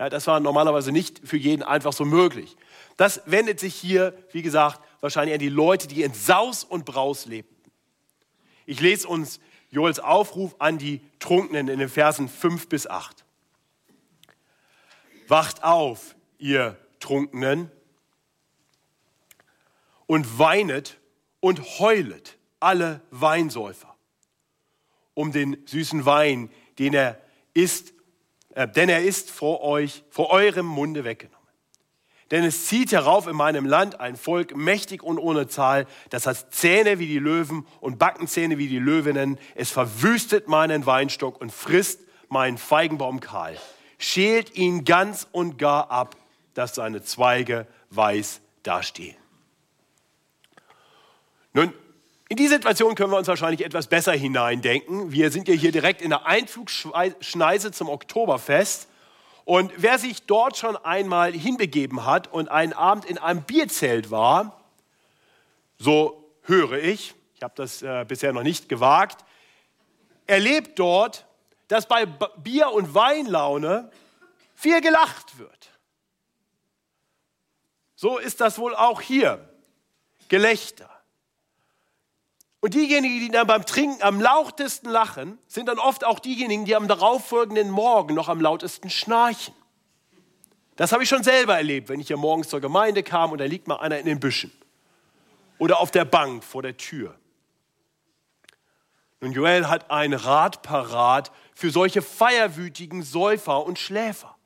Ja, 0.00 0.08
das 0.08 0.26
war 0.26 0.40
normalerweise 0.40 0.92
nicht 0.92 1.20
für 1.28 1.36
jeden 1.36 1.62
einfach 1.62 1.92
so 1.92 2.06
möglich. 2.06 2.56
Das 2.96 3.20
wendet 3.26 3.60
sich 3.60 3.74
hier, 3.74 4.16
wie 4.32 4.40
gesagt, 4.40 4.80
wahrscheinlich 5.00 5.34
an 5.34 5.40
die 5.40 5.50
Leute, 5.50 5.88
die 5.88 6.02
in 6.02 6.14
Saus 6.14 6.64
und 6.64 6.86
Braus 6.86 7.26
lebten. 7.26 7.70
Ich 8.64 8.80
lese 8.80 9.06
uns 9.06 9.40
Joels 9.68 10.00
Aufruf 10.00 10.56
an 10.58 10.78
die 10.78 11.02
Trunkenen 11.18 11.68
in 11.68 11.78
den 11.78 11.90
Versen 11.90 12.30
5 12.30 12.70
bis 12.70 12.86
8. 12.86 13.26
Wacht 15.28 15.62
auf, 15.64 16.16
ihr 16.38 16.78
Trunkenen, 16.98 17.70
und 20.06 20.38
weinet 20.38 20.98
und 21.40 21.78
heulet 21.78 22.38
alle 22.58 23.02
Weinsäufer 23.10 23.94
um 25.12 25.30
den 25.30 25.58
süßen 25.66 26.06
Wein, 26.06 26.50
den 26.78 26.94
er 26.94 27.20
ist, 27.52 27.92
äh, 28.54 28.68
denn 28.68 28.88
er 28.88 29.02
ist 29.02 29.30
vor 29.30 29.62
euch, 29.62 30.04
vor 30.10 30.30
eurem 30.30 30.66
Munde 30.66 31.04
weggenommen. 31.04 31.40
Denn 32.30 32.44
es 32.44 32.66
zieht 32.66 32.92
herauf 32.92 33.26
in 33.26 33.34
meinem 33.34 33.66
Land 33.66 33.98
ein 33.98 34.16
Volk 34.16 34.56
mächtig 34.56 35.02
und 35.02 35.18
ohne 35.18 35.48
Zahl, 35.48 35.86
das 36.10 36.26
hat 36.26 36.54
Zähne 36.54 37.00
wie 37.00 37.08
die 37.08 37.18
Löwen 37.18 37.66
und 37.80 37.98
Backenzähne 37.98 38.56
wie 38.56 38.68
die 38.68 38.78
Löwinnen. 38.78 39.38
Es 39.56 39.70
verwüstet 39.70 40.46
meinen 40.46 40.86
Weinstock 40.86 41.40
und 41.40 41.50
frisst 41.50 42.00
meinen 42.28 42.56
Feigenbaum 42.56 43.18
kahl. 43.18 43.56
Schält 43.98 44.54
ihn 44.54 44.84
ganz 44.84 45.26
und 45.32 45.58
gar 45.58 45.90
ab, 45.90 46.16
dass 46.54 46.76
seine 46.76 47.02
Zweige 47.02 47.66
weiß 47.90 48.40
dastehen. 48.62 49.16
Nun, 51.52 51.72
in 52.30 52.36
die 52.36 52.46
Situation 52.46 52.94
können 52.94 53.10
wir 53.10 53.18
uns 53.18 53.26
wahrscheinlich 53.26 53.64
etwas 53.64 53.88
besser 53.88 54.12
hineindenken. 54.12 55.10
Wir 55.10 55.32
sind 55.32 55.48
ja 55.48 55.54
hier 55.54 55.72
direkt 55.72 56.00
in 56.00 56.10
der 56.10 56.26
Einflugschneise 56.26 57.72
zum 57.72 57.88
Oktoberfest. 57.88 58.86
Und 59.44 59.72
wer 59.76 59.98
sich 59.98 60.22
dort 60.26 60.56
schon 60.56 60.76
einmal 60.76 61.32
hinbegeben 61.32 62.06
hat 62.06 62.32
und 62.32 62.48
einen 62.48 62.72
Abend 62.72 63.04
in 63.04 63.18
einem 63.18 63.42
Bierzelt 63.42 64.12
war, 64.12 64.62
so 65.76 66.32
höre 66.42 66.74
ich, 66.74 67.14
ich 67.34 67.42
habe 67.42 67.54
das 67.56 67.82
äh, 67.82 68.04
bisher 68.06 68.32
noch 68.32 68.44
nicht 68.44 68.68
gewagt, 68.68 69.24
erlebt 70.28 70.78
dort, 70.78 71.26
dass 71.66 71.88
bei 71.88 72.06
Bier- 72.06 72.70
und 72.70 72.94
Weinlaune 72.94 73.90
viel 74.54 74.80
gelacht 74.80 75.36
wird. 75.40 75.70
So 77.96 78.18
ist 78.18 78.40
das 78.40 78.56
wohl 78.56 78.76
auch 78.76 79.00
hier. 79.00 79.48
Gelächter. 80.28 80.99
Und 82.60 82.74
diejenigen, 82.74 83.20
die 83.20 83.30
dann 83.30 83.46
beim 83.46 83.64
Trinken 83.64 84.02
am 84.02 84.20
lautesten 84.20 84.90
lachen, 84.90 85.38
sind 85.46 85.66
dann 85.66 85.78
oft 85.78 86.04
auch 86.04 86.18
diejenigen, 86.18 86.66
die 86.66 86.76
am 86.76 86.88
darauffolgenden 86.88 87.70
Morgen 87.70 88.14
noch 88.14 88.28
am 88.28 88.40
lautesten 88.40 88.90
schnarchen. 88.90 89.54
Das 90.76 90.92
habe 90.92 91.02
ich 91.02 91.08
schon 91.08 91.22
selber 91.22 91.56
erlebt, 91.56 91.88
wenn 91.88 92.00
ich 92.00 92.08
hier 92.08 92.16
morgens 92.16 92.48
zur 92.48 92.60
Gemeinde 92.60 93.02
kam 93.02 93.32
und 93.32 93.38
da 93.38 93.44
liegt 93.44 93.66
mal 93.66 93.76
einer 93.76 93.98
in 93.98 94.06
den 94.06 94.20
Büschen 94.20 94.52
oder 95.58 95.78
auf 95.78 95.90
der 95.90 96.04
Bank 96.04 96.42
vor 96.42 96.62
der 96.62 96.76
Tür. 96.76 97.14
Nun, 99.20 99.32
Joel 99.32 99.68
hat 99.68 99.90
ein 99.90 100.14
Rat 100.14 100.62
parat 100.62 101.30
für 101.54 101.70
solche 101.70 102.00
feierwütigen 102.00 103.02
Säufer 103.02 103.64
und 103.64 103.78
Schläfer. 103.78 104.36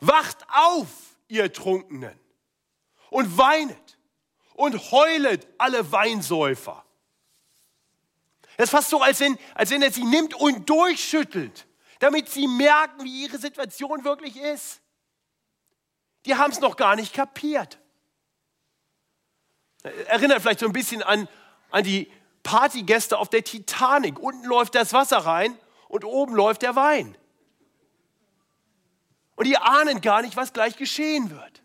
Wacht 0.00 0.38
auf, 0.48 0.88
ihr 1.28 1.52
Trunkenen, 1.52 2.18
und 3.10 3.36
weinet 3.36 3.98
und 4.54 4.92
heulet 4.92 5.48
alle 5.58 5.90
Weinsäufer. 5.90 6.81
Es 8.56 8.64
ist 8.64 8.70
fast 8.70 8.90
so, 8.90 9.00
als 9.00 9.20
wenn, 9.20 9.38
als 9.54 9.70
wenn 9.70 9.82
er 9.82 9.92
sie 9.92 10.04
nimmt 10.04 10.34
und 10.34 10.68
durchschüttelt, 10.68 11.66
damit 12.00 12.28
sie 12.28 12.46
merken, 12.46 13.04
wie 13.04 13.24
ihre 13.24 13.38
Situation 13.38 14.04
wirklich 14.04 14.36
ist. 14.36 14.80
Die 16.26 16.34
haben 16.34 16.52
es 16.52 16.60
noch 16.60 16.76
gar 16.76 16.96
nicht 16.96 17.12
kapiert. 17.12 17.78
Erinnert 20.06 20.42
vielleicht 20.42 20.60
so 20.60 20.66
ein 20.66 20.72
bisschen 20.72 21.02
an, 21.02 21.28
an 21.70 21.82
die 21.82 22.10
Partygäste 22.42 23.18
auf 23.18 23.28
der 23.28 23.42
Titanic. 23.42 24.18
Unten 24.18 24.44
läuft 24.46 24.74
das 24.74 24.92
Wasser 24.92 25.18
rein 25.18 25.58
und 25.88 26.04
oben 26.04 26.34
läuft 26.34 26.62
der 26.62 26.76
Wein. 26.76 27.16
Und 29.34 29.46
die 29.46 29.56
ahnen 29.56 30.00
gar 30.00 30.22
nicht, 30.22 30.36
was 30.36 30.52
gleich 30.52 30.76
geschehen 30.76 31.30
wird. 31.30 31.62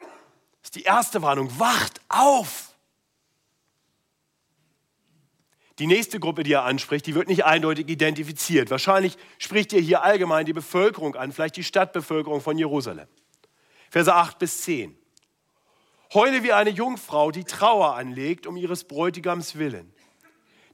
Das 0.00 0.08
ist 0.64 0.74
die 0.76 0.82
erste 0.82 1.22
Warnung. 1.22 1.58
Wacht 1.58 2.00
auf! 2.08 2.71
Die 5.82 5.88
nächste 5.88 6.20
Gruppe, 6.20 6.44
die 6.44 6.52
er 6.52 6.62
anspricht, 6.62 7.08
die 7.08 7.16
wird 7.16 7.26
nicht 7.26 7.44
eindeutig 7.44 7.88
identifiziert. 7.88 8.70
Wahrscheinlich 8.70 9.16
spricht 9.38 9.72
er 9.72 9.80
hier 9.80 10.04
allgemein 10.04 10.46
die 10.46 10.52
Bevölkerung 10.52 11.16
an, 11.16 11.32
vielleicht 11.32 11.56
die 11.56 11.64
Stadtbevölkerung 11.64 12.40
von 12.40 12.56
Jerusalem. 12.56 13.08
Verse 13.90 14.14
8 14.14 14.38
bis 14.38 14.62
10. 14.62 14.96
Heule 16.14 16.44
wie 16.44 16.52
eine 16.52 16.70
Jungfrau, 16.70 17.32
die 17.32 17.42
Trauer 17.42 17.96
anlegt 17.96 18.46
um 18.46 18.56
ihres 18.56 18.84
Bräutigams 18.84 19.58
willen. 19.58 19.92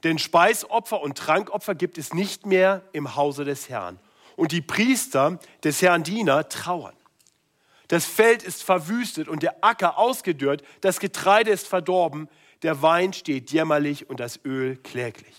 Denn 0.03 0.19
Speisopfer 0.19 1.01
und 1.01 1.17
Trankopfer 1.17 1.73
gibt 1.73 1.97
es 1.97 2.13
nicht 2.13 2.45
mehr 2.45 2.83
im 2.93 3.15
Hause 3.15 3.45
des 3.45 3.67
Herrn. 3.67 3.99
Und 4.35 4.51
die 4.51 4.61
Priester 4.61 5.39
des 5.63 5.81
Herrn 5.81 6.03
Diener 6.03 6.49
trauern. 6.49 6.93
Das 7.87 8.05
Feld 8.05 8.43
ist 8.43 8.61
verwüstet 8.61 9.27
und 9.27 9.41
der 9.41 9.63
Acker 9.63 9.97
ausgedörrt, 9.97 10.61
das 10.81 10.99
Getreide 10.99 11.49
ist 11.49 11.67
verdorben, 11.67 12.29
der 12.63 12.81
Wein 12.81 13.13
steht 13.13 13.51
jämmerlich 13.51 14.09
und 14.09 14.19
das 14.19 14.39
Öl 14.43 14.77
kläglich. 14.77 15.35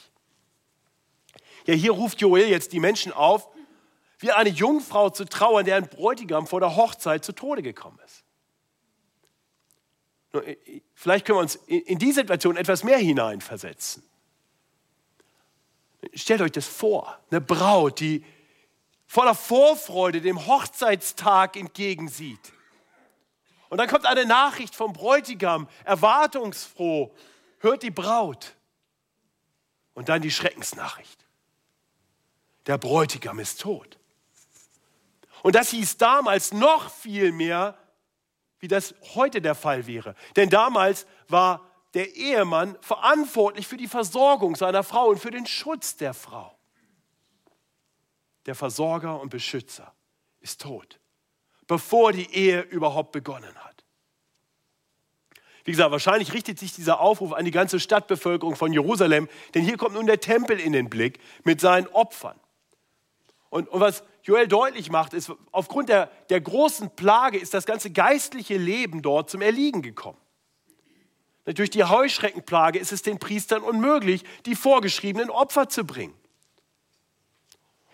Ja, 1.67 1.75
hier 1.75 1.93
ruft 1.93 2.21
Joel 2.21 2.49
jetzt 2.49 2.73
die 2.73 2.81
Menschen 2.81 3.13
auf, 3.13 3.49
wie 4.19 4.33
eine 4.33 4.51
Jungfrau 4.51 5.11
zu 5.11 5.25
trauern, 5.25 5.65
deren 5.65 5.89
Bräutigam 5.89 6.47
vor 6.47 6.61
der 6.61 6.77
Hochzeit 6.77 7.25
zu 7.25 7.33
Tode 7.33 7.63
gekommen 7.63 7.99
ist. 8.05 8.25
Vielleicht 10.95 11.27
können 11.27 11.39
wir 11.39 11.43
uns 11.43 11.57
in 11.67 11.99
die 11.99 12.13
Situation 12.13 12.57
etwas 12.57 12.85
mehr 12.85 12.99
hineinversetzen. 12.99 14.03
Stellt 16.15 16.41
euch 16.41 16.53
das 16.53 16.67
vor, 16.67 17.19
eine 17.31 17.41
Braut, 17.41 18.01
die 18.01 18.25
voller 19.07 19.35
Vorfreude 19.35 20.21
dem 20.21 20.47
Hochzeitstag 20.47 21.57
entgegensieht 21.57 22.53
und 23.71 23.79
dann 23.79 23.89
kommt 23.89 24.05
eine 24.05 24.27
Nachricht 24.27 24.75
vom 24.75 24.93
Bräutigam, 24.93 25.69
erwartungsfroh, 25.85 27.15
hört 27.61 27.83
die 27.83 27.93
Braut. 27.93 28.57
Und 29.95 30.09
dann 30.09 30.23
die 30.23 30.31
Schreckensnachricht. 30.31 31.25
Der 32.67 32.79
Bräutigam 32.79 33.39
ist 33.39 33.61
tot. 33.61 33.99
Und 35.43 35.55
das 35.55 35.71
hieß 35.71 35.97
damals 35.99 36.53
noch 36.53 36.91
viel 36.91 37.33
mehr, 37.33 37.79
wie 38.59 38.69
das 38.69 38.95
heute 39.15 39.41
der 39.41 39.55
Fall 39.55 39.87
wäre. 39.87 40.15
Denn 40.37 40.51
damals 40.51 41.07
war 41.29 41.67
der 41.95 42.15
Ehemann 42.15 42.77
verantwortlich 42.81 43.67
für 43.67 43.77
die 43.77 43.89
Versorgung 43.89 44.57
seiner 44.57 44.83
Frau 44.83 45.07
und 45.09 45.19
für 45.19 45.31
den 45.31 45.47
Schutz 45.47 45.97
der 45.97 46.15
Frau. 46.15 46.59
Der 48.47 48.55
Versorger 48.55 49.21
und 49.21 49.31
Beschützer 49.31 49.95
ist 50.41 50.61
tot 50.61 51.01
bevor 51.71 52.11
die 52.11 52.35
Ehe 52.35 52.63
überhaupt 52.63 53.13
begonnen 53.13 53.55
hat. 53.55 53.85
Wie 55.63 55.71
gesagt, 55.71 55.93
wahrscheinlich 55.93 56.33
richtet 56.33 56.59
sich 56.59 56.75
dieser 56.75 56.99
Aufruf 56.99 57.33
an 57.33 57.45
die 57.45 57.53
ganze 57.53 57.79
Stadtbevölkerung 57.79 58.57
von 58.57 58.73
Jerusalem, 58.73 59.29
denn 59.55 59.63
hier 59.63 59.77
kommt 59.77 59.95
nun 59.95 60.07
der 60.07 60.19
Tempel 60.19 60.59
in 60.59 60.73
den 60.73 60.91
Blick 60.91 61.21
mit 61.45 61.61
seinen 61.61 61.87
Opfern. 61.87 62.35
Und, 63.51 63.69
und 63.69 63.79
was 63.79 64.03
Joel 64.25 64.49
deutlich 64.49 64.91
macht, 64.91 65.15
ist, 65.15 65.31
aufgrund 65.53 65.91
der, 65.91 66.11
der 66.29 66.41
großen 66.41 66.91
Plage 66.97 67.39
ist 67.39 67.55
das 67.55 67.67
ganze 67.67 67.93
geistliche 67.93 68.57
Leben 68.57 69.01
dort 69.01 69.31
zum 69.31 69.41
Erliegen 69.41 69.81
gekommen. 69.81 70.19
Durch 71.45 71.71
die 71.71 71.85
Heuschreckenplage 71.85 72.81
ist 72.81 72.91
es 72.91 73.03
den 73.03 73.21
Priestern 73.21 73.63
unmöglich, 73.63 74.25
die 74.45 74.57
vorgeschriebenen 74.57 75.31
Opfer 75.31 75.69
zu 75.69 75.85
bringen. 75.85 76.20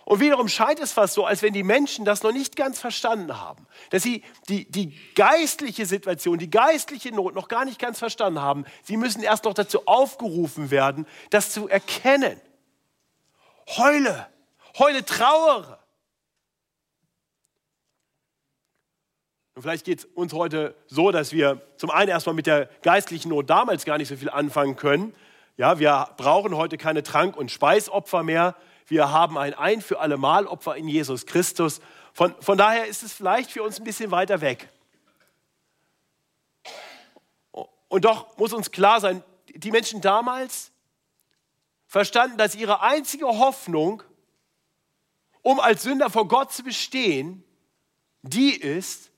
Und 0.06 0.20
wiederum 0.20 0.48
scheint 0.48 0.78
es 0.78 0.92
fast 0.92 1.14
so, 1.14 1.26
als 1.26 1.42
wenn 1.42 1.52
die 1.52 1.64
Menschen 1.64 2.04
das 2.04 2.22
noch 2.22 2.30
nicht 2.30 2.54
ganz 2.54 2.78
verstanden 2.78 3.40
haben. 3.40 3.66
Dass 3.90 4.04
sie 4.04 4.22
die, 4.48 4.70
die 4.70 4.96
geistliche 5.16 5.84
Situation, 5.84 6.38
die 6.38 6.48
geistliche 6.48 7.12
Not 7.12 7.34
noch 7.34 7.48
gar 7.48 7.64
nicht 7.64 7.80
ganz 7.80 7.98
verstanden 7.98 8.40
haben. 8.40 8.66
Sie 8.84 8.96
müssen 8.96 9.24
erst 9.24 9.44
noch 9.44 9.52
dazu 9.54 9.84
aufgerufen 9.88 10.70
werden, 10.70 11.06
das 11.30 11.50
zu 11.50 11.68
erkennen. 11.68 12.40
Heule, 13.76 14.28
heule, 14.78 15.04
trauere. 15.04 15.80
Und 19.56 19.62
vielleicht 19.62 19.86
geht 19.86 19.98
es 19.98 20.04
uns 20.04 20.32
heute 20.32 20.76
so, 20.86 21.10
dass 21.10 21.32
wir 21.32 21.62
zum 21.78 21.90
einen 21.90 22.10
erstmal 22.10 22.36
mit 22.36 22.46
der 22.46 22.66
geistlichen 22.82 23.30
Not 23.30 23.50
damals 23.50 23.84
gar 23.84 23.98
nicht 23.98 24.06
so 24.06 24.14
viel 24.14 24.30
anfangen 24.30 24.76
können. 24.76 25.12
Ja, 25.56 25.80
wir 25.80 26.10
brauchen 26.16 26.56
heute 26.56 26.78
keine 26.78 27.02
Trank- 27.02 27.36
und 27.36 27.50
Speisopfer 27.50 28.22
mehr 28.22 28.54
wir 28.86 29.10
haben 29.10 29.36
ein 29.36 29.54
ein 29.54 29.80
für 29.80 30.00
alle 30.00 30.16
Mal 30.16 30.46
Opfer 30.46 30.76
in 30.76 30.88
Jesus 30.88 31.26
Christus. 31.26 31.80
Von, 32.12 32.34
von 32.40 32.56
daher 32.56 32.86
ist 32.86 33.02
es 33.02 33.12
vielleicht 33.12 33.50
für 33.50 33.62
uns 33.62 33.78
ein 33.78 33.84
bisschen 33.84 34.10
weiter 34.10 34.40
weg. 34.40 34.68
Und 37.88 38.04
doch 38.04 38.36
muss 38.38 38.52
uns 38.52 38.70
klar 38.70 39.00
sein, 39.00 39.22
die 39.48 39.70
Menschen 39.70 40.00
damals 40.00 40.70
verstanden, 41.86 42.36
dass 42.36 42.54
ihre 42.54 42.80
einzige 42.82 43.26
Hoffnung, 43.26 44.02
um 45.42 45.60
als 45.60 45.82
Sünder 45.82 46.10
vor 46.10 46.28
Gott 46.28 46.52
zu 46.52 46.62
bestehen, 46.62 47.44
die 48.22 48.52
ist, 48.52 49.10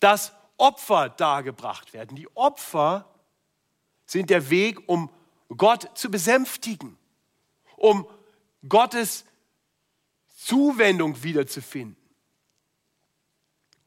dass 0.00 0.32
Opfer 0.56 1.10
dargebracht 1.10 1.92
werden. 1.92 2.16
Die 2.16 2.28
Opfer 2.34 3.04
sind 4.06 4.30
der 4.30 4.50
Weg, 4.50 4.88
um 4.88 5.10
Gott 5.56 5.90
zu 5.94 6.10
besänftigen, 6.10 6.96
um 7.76 8.08
Gottes 8.68 9.24
Zuwendung 10.36 11.22
wiederzufinden. 11.22 11.96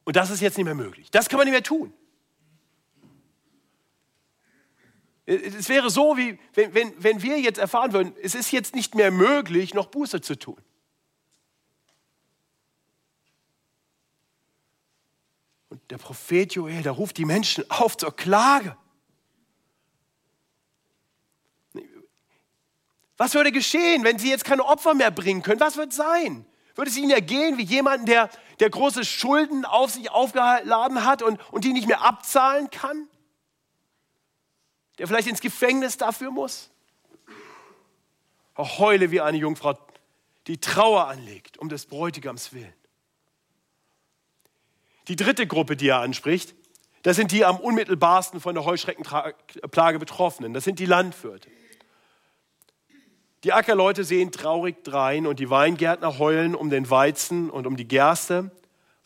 Und 0.04 0.16
das 0.16 0.30
ist 0.30 0.40
jetzt 0.40 0.56
nicht 0.56 0.64
mehr 0.64 0.74
möglich. 0.74 1.10
Das 1.10 1.28
kann 1.28 1.38
man 1.38 1.46
nicht 1.46 1.52
mehr 1.52 1.62
tun. 1.62 1.92
Es 5.26 5.68
wäre 5.68 5.90
so, 5.90 6.16
wie 6.16 6.38
wenn, 6.54 6.74
wenn, 6.74 6.92
wenn 7.02 7.22
wir 7.22 7.38
jetzt 7.38 7.58
erfahren 7.58 7.92
würden, 7.92 8.14
es 8.20 8.34
ist 8.34 8.50
jetzt 8.50 8.74
nicht 8.74 8.96
mehr 8.96 9.12
möglich, 9.12 9.74
noch 9.74 9.86
Buße 9.86 10.20
zu 10.20 10.36
tun. 10.36 10.60
Und 15.68 15.80
der 15.88 15.98
Prophet 15.98 16.52
Joel, 16.52 16.82
der 16.82 16.92
ruft 16.92 17.16
die 17.16 17.24
Menschen 17.24 17.64
auf 17.70 17.96
zur 17.96 18.16
Klage. 18.16 18.76
Was 23.20 23.34
würde 23.34 23.52
geschehen, 23.52 24.02
wenn 24.02 24.18
sie 24.18 24.30
jetzt 24.30 24.46
keine 24.46 24.64
Opfer 24.64 24.94
mehr 24.94 25.10
bringen 25.10 25.42
können? 25.42 25.60
Was 25.60 25.76
wird 25.76 25.92
sein? 25.92 26.46
Würde 26.74 26.90
es 26.90 26.96
ihnen 26.96 27.10
ergehen 27.10 27.58
wie 27.58 27.64
jemanden, 27.64 28.06
der, 28.06 28.30
der 28.60 28.70
große 28.70 29.04
Schulden 29.04 29.66
auf 29.66 29.90
sich 29.90 30.10
aufgeladen 30.10 31.04
hat 31.04 31.20
und, 31.20 31.38
und 31.52 31.64
die 31.64 31.74
nicht 31.74 31.86
mehr 31.86 32.00
abzahlen 32.00 32.70
kann? 32.70 33.08
Der 34.96 35.06
vielleicht 35.06 35.28
ins 35.28 35.42
Gefängnis 35.42 35.98
dafür 35.98 36.30
muss? 36.30 36.70
Auch 38.54 38.78
heule 38.78 39.10
wie 39.10 39.20
eine 39.20 39.36
Jungfrau, 39.36 39.78
die 40.46 40.56
Trauer 40.56 41.06
anlegt 41.08 41.58
um 41.58 41.68
des 41.68 41.84
Bräutigams 41.84 42.54
willen. 42.54 42.72
Die 45.08 45.16
dritte 45.16 45.46
Gruppe, 45.46 45.76
die 45.76 45.88
er 45.88 46.00
anspricht, 46.00 46.54
das 47.02 47.16
sind 47.16 47.32
die 47.32 47.44
am 47.44 47.58
unmittelbarsten 47.58 48.40
von 48.40 48.54
der 48.54 48.64
Heuschreckenplage 48.64 49.98
Betroffenen. 49.98 50.54
Das 50.54 50.64
sind 50.64 50.78
die 50.78 50.86
Landwirte. 50.86 51.50
Die 53.44 53.52
Ackerleute 53.52 54.04
sehen 54.04 54.32
traurig 54.32 54.84
drein 54.84 55.26
und 55.26 55.38
die 55.38 55.48
Weingärtner 55.48 56.18
heulen 56.18 56.54
um 56.54 56.68
den 56.68 56.90
Weizen 56.90 57.48
und 57.48 57.66
um 57.66 57.76
die 57.76 57.88
Gerste, 57.88 58.50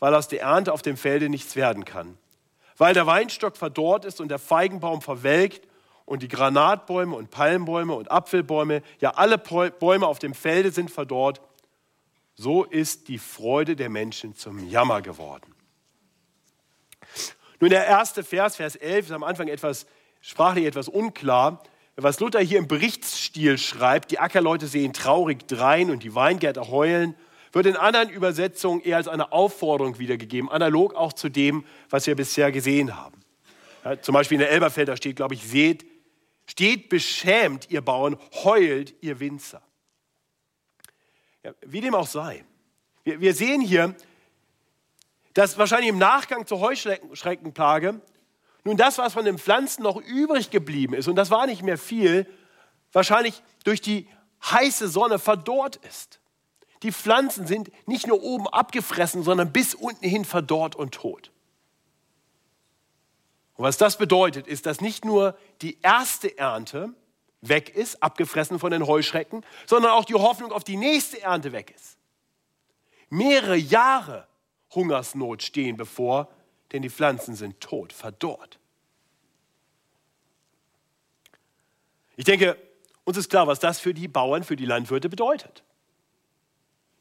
weil 0.00 0.14
aus 0.14 0.28
der 0.28 0.42
Ernte 0.42 0.72
auf 0.72 0.82
dem 0.82 0.96
Felde 0.96 1.28
nichts 1.28 1.54
werden 1.54 1.84
kann. 1.84 2.18
Weil 2.76 2.94
der 2.94 3.06
Weinstock 3.06 3.56
verdorrt 3.56 4.04
ist 4.04 4.20
und 4.20 4.28
der 4.28 4.40
Feigenbaum 4.40 5.02
verwelkt 5.02 5.68
und 6.04 6.22
die 6.22 6.28
Granatbäume 6.28 7.14
und 7.14 7.30
Palmbäume 7.30 7.94
und 7.94 8.10
Apfelbäume, 8.10 8.82
ja 8.98 9.10
alle 9.10 9.38
Bäume 9.38 10.06
auf 10.06 10.18
dem 10.18 10.34
Felde 10.34 10.72
sind 10.72 10.90
verdorrt, 10.90 11.40
so 12.34 12.64
ist 12.64 13.06
die 13.06 13.18
Freude 13.18 13.76
der 13.76 13.88
Menschen 13.88 14.34
zum 14.34 14.68
Jammer 14.68 15.02
geworden. 15.02 15.54
Nun, 17.60 17.70
der 17.70 17.86
erste 17.86 18.24
Vers, 18.24 18.56
Vers 18.56 18.74
11, 18.74 19.06
ist 19.06 19.12
am 19.12 19.22
Anfang 19.22 19.46
etwas 19.46 19.86
sprachlich 20.20 20.66
etwas 20.66 20.88
unklar. 20.88 21.62
Was 21.96 22.18
Luther 22.18 22.40
hier 22.40 22.58
im 22.58 22.66
Berichtsstil 22.66 23.56
schreibt, 23.56 24.10
die 24.10 24.18
Ackerleute 24.18 24.66
sehen 24.66 24.92
traurig 24.92 25.46
drein 25.46 25.90
und 25.90 26.02
die 26.02 26.14
Weingärter 26.14 26.68
heulen, 26.68 27.14
wird 27.52 27.66
in 27.66 27.76
anderen 27.76 28.10
Übersetzungen 28.10 28.80
eher 28.80 28.96
als 28.96 29.06
eine 29.06 29.30
Aufforderung 29.30 30.00
wiedergegeben, 30.00 30.50
analog 30.50 30.94
auch 30.94 31.12
zu 31.12 31.28
dem, 31.28 31.64
was 31.88 32.06
wir 32.06 32.16
bisher 32.16 32.50
gesehen 32.50 32.96
haben. 32.96 33.20
Ja, 33.84 34.00
zum 34.00 34.12
Beispiel 34.12 34.36
in 34.36 34.40
der 34.40 34.50
Elberfelder 34.50 34.96
steht, 34.96 35.16
glaube 35.16 35.34
ich, 35.34 35.44
seht, 35.46 35.86
steht 36.46 36.88
beschämt, 36.88 37.70
ihr 37.70 37.80
Bauern, 37.80 38.18
heult, 38.42 38.94
ihr 39.00 39.20
Winzer. 39.20 39.62
Ja, 41.44 41.52
wie 41.64 41.80
dem 41.80 41.94
auch 41.94 42.08
sei. 42.08 42.44
Wir, 43.04 43.20
wir 43.20 43.34
sehen 43.34 43.60
hier, 43.60 43.94
dass 45.34 45.58
wahrscheinlich 45.58 45.90
im 45.90 45.98
Nachgang 45.98 46.46
zur 46.46 46.58
Heuschreckenplage 46.60 48.00
nun 48.64 48.76
das, 48.76 48.98
was 48.98 49.12
von 49.12 49.24
den 49.24 49.38
Pflanzen 49.38 49.82
noch 49.82 49.96
übrig 49.96 50.50
geblieben 50.50 50.94
ist, 50.94 51.06
und 51.06 51.16
das 51.16 51.30
war 51.30 51.46
nicht 51.46 51.62
mehr 51.62 51.78
viel, 51.78 52.26
wahrscheinlich 52.92 53.42
durch 53.64 53.80
die 53.80 54.08
heiße 54.42 54.88
Sonne 54.88 55.18
verdorrt 55.18 55.76
ist. 55.76 56.20
Die 56.82 56.92
Pflanzen 56.92 57.46
sind 57.46 57.70
nicht 57.86 58.06
nur 58.06 58.22
oben 58.22 58.48
abgefressen, 58.48 59.22
sondern 59.22 59.52
bis 59.52 59.74
unten 59.74 60.06
hin 60.06 60.24
verdorrt 60.24 60.76
und 60.76 60.92
tot. 60.92 61.30
Und 63.56 63.64
was 63.64 63.76
das 63.76 63.96
bedeutet, 63.96 64.46
ist, 64.46 64.66
dass 64.66 64.80
nicht 64.80 65.04
nur 65.04 65.38
die 65.62 65.78
erste 65.80 66.36
Ernte 66.36 66.92
weg 67.40 67.70
ist, 67.74 68.02
abgefressen 68.02 68.58
von 68.58 68.70
den 68.70 68.86
Heuschrecken, 68.86 69.44
sondern 69.66 69.92
auch 69.92 70.04
die 70.04 70.14
Hoffnung 70.14 70.52
auf 70.52 70.64
die 70.64 70.76
nächste 70.76 71.22
Ernte 71.22 71.52
weg 71.52 71.72
ist. 71.74 71.98
Mehrere 73.10 73.56
Jahre 73.56 74.26
Hungersnot 74.74 75.42
stehen 75.42 75.76
bevor, 75.76 76.28
denn 76.74 76.82
die 76.82 76.90
Pflanzen 76.90 77.36
sind 77.36 77.60
tot, 77.60 77.92
verdorrt. 77.92 78.58
Ich 82.16 82.24
denke, 82.24 82.58
uns 83.04 83.16
ist 83.16 83.30
klar, 83.30 83.46
was 83.46 83.60
das 83.60 83.78
für 83.78 83.94
die 83.94 84.08
Bauern, 84.08 84.42
für 84.42 84.56
die 84.56 84.66
Landwirte 84.66 85.08
bedeutet. 85.08 85.62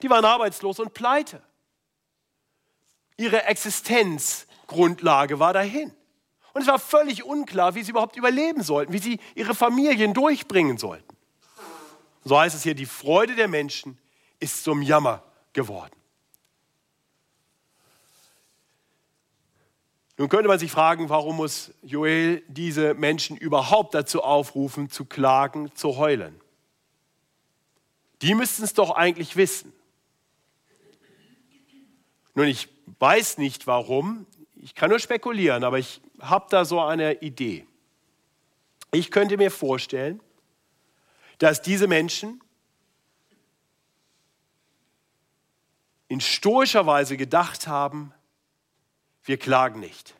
Die 0.03 0.11
waren 0.11 0.25
arbeitslos 0.25 0.79
und 0.79 0.93
pleite. 0.93 1.41
Ihre 3.17 3.45
Existenzgrundlage 3.45 5.39
war 5.39 5.53
dahin. 5.53 5.91
Und 6.53 6.61
es 6.61 6.67
war 6.67 6.77
völlig 6.77 7.23
unklar, 7.23 7.73
wie 7.73 7.81
sie 7.81 7.91
überhaupt 7.91 8.15
überleben 8.15 8.61
sollten, 8.61 8.93
wie 8.93 8.99
sie 8.99 9.19
ihre 9.33 9.55
Familien 9.55 10.13
durchbringen 10.13 10.77
sollten. 10.77 11.17
So 12.23 12.39
heißt 12.39 12.55
es 12.55 12.61
hier, 12.61 12.75
die 12.75 12.85
Freude 12.85 13.33
der 13.33 13.47
Menschen 13.47 13.97
ist 14.39 14.63
zum 14.63 14.83
Jammer 14.83 15.23
geworden. 15.51 16.02
Nun 20.17 20.29
könnte 20.29 20.47
man 20.47 20.59
sich 20.59 20.71
fragen, 20.71 21.09
warum 21.09 21.37
muss 21.37 21.73
Joel 21.81 22.43
diese 22.47 22.93
Menschen 22.93 23.35
überhaupt 23.35 23.95
dazu 23.95 24.21
aufrufen, 24.23 24.89
zu 24.89 25.05
klagen, 25.05 25.73
zu 25.75 25.97
heulen? 25.97 26.39
Die 28.21 28.35
müssten 28.35 28.63
es 28.63 28.73
doch 28.73 28.91
eigentlich 28.91 29.35
wissen. 29.35 29.73
Nun, 32.35 32.47
ich 32.47 32.69
weiß 32.99 33.37
nicht 33.37 33.67
warum, 33.67 34.25
ich 34.55 34.75
kann 34.75 34.89
nur 34.89 34.99
spekulieren, 34.99 35.63
aber 35.63 35.79
ich 35.79 36.01
habe 36.19 36.45
da 36.49 36.63
so 36.63 36.79
eine 36.79 37.21
Idee. 37.21 37.67
Ich 38.91 39.11
könnte 39.11 39.37
mir 39.37 39.51
vorstellen, 39.51 40.21
dass 41.39 41.61
diese 41.61 41.87
Menschen 41.87 42.41
in 46.07 46.21
stoischer 46.21 46.85
Weise 46.85 47.17
gedacht 47.17 47.67
haben, 47.67 48.13
wir 49.23 49.37
klagen 49.37 49.79
nicht. 49.79 50.15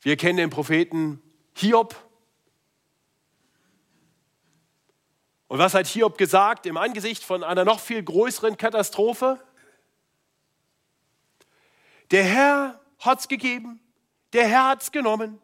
Wir 0.00 0.16
kennen 0.16 0.36
den 0.36 0.50
Propheten 0.50 1.22
Hiob. 1.54 1.96
Und 5.48 5.58
was 5.58 5.74
hat 5.74 5.86
Hiob 5.86 6.18
gesagt 6.18 6.66
im 6.66 6.76
Angesicht 6.76 7.24
von 7.24 7.42
einer 7.42 7.64
noch 7.64 7.80
viel 7.80 8.02
größeren 8.02 8.56
Katastrophe? 8.56 9.42
Der 12.10 12.24
Herr 12.24 12.80
hat 13.00 13.20
es 13.20 13.28
gegeben, 13.28 13.80
der 14.32 14.46
Herr 14.48 14.68
hat 14.68 14.82
es 14.82 14.92
genommen. 14.92 15.40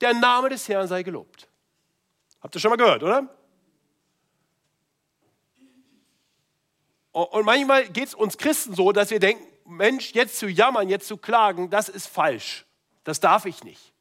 Der 0.00 0.14
Name 0.14 0.48
des 0.48 0.68
Herrn 0.68 0.88
sei 0.88 1.02
gelobt. 1.02 1.48
Habt 2.40 2.54
ihr 2.54 2.60
schon 2.60 2.70
mal 2.70 2.76
gehört, 2.76 3.02
oder? 3.02 3.37
Und 7.24 7.44
manchmal 7.44 7.88
geht 7.88 8.08
es 8.08 8.14
uns 8.14 8.38
Christen 8.38 8.74
so, 8.74 8.92
dass 8.92 9.10
wir 9.10 9.18
denken, 9.18 9.44
Mensch, 9.64 10.12
jetzt 10.12 10.38
zu 10.38 10.48
jammern, 10.48 10.88
jetzt 10.88 11.08
zu 11.08 11.16
klagen, 11.16 11.68
das 11.68 11.88
ist 11.88 12.06
falsch. 12.06 12.64
Das 13.02 13.18
darf 13.18 13.44
ich 13.44 13.64
nicht. 13.64 13.92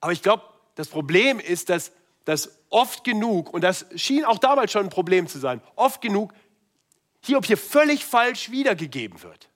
Aber 0.00 0.12
ich 0.12 0.22
glaube, 0.22 0.44
das 0.76 0.86
Problem 0.88 1.40
ist, 1.40 1.70
dass, 1.70 1.90
dass 2.24 2.56
oft 2.70 3.02
genug, 3.02 3.52
und 3.52 3.62
das 3.62 3.84
schien 3.96 4.24
auch 4.24 4.38
damals 4.38 4.70
schon 4.70 4.84
ein 4.84 4.90
Problem 4.90 5.26
zu 5.26 5.40
sein, 5.40 5.60
oft 5.74 6.00
genug 6.00 6.32
Hiob 7.22 7.46
hier 7.46 7.58
völlig 7.58 8.04
falsch 8.04 8.52
wiedergegeben 8.52 9.20
wird. 9.24 9.48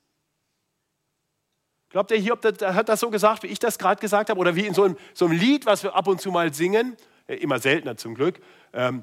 Glaubt 1.91 2.11
ihr, 2.11 2.17
Hiob 2.17 2.45
hat 2.45 2.89
das 2.89 2.99
so 2.99 3.09
gesagt, 3.09 3.45
wie 3.45 3.49
ich 3.49 3.61
das 3.61 3.79
gerade 3.79 4.01
gesagt 4.01 4.31
habe? 4.31 4.41
Oder 4.41 4.57
wie 4.57 4.67
in 4.67 4.75
so 4.75 4.83
einem, 4.83 4.97
so 5.15 5.27
einem 5.27 5.39
Lied, 5.39 5.65
was 5.65 5.85
wir 5.85 5.95
ab 5.95 6.09
und 6.09 6.21
zu 6.21 6.33
mal 6.33 6.53
singen? 6.53 6.97
Äh, 7.27 7.37
immer 7.37 7.59
seltener 7.59 7.97
zum 7.97 8.15
Glück. 8.15 8.41
Ähm, 8.73 9.03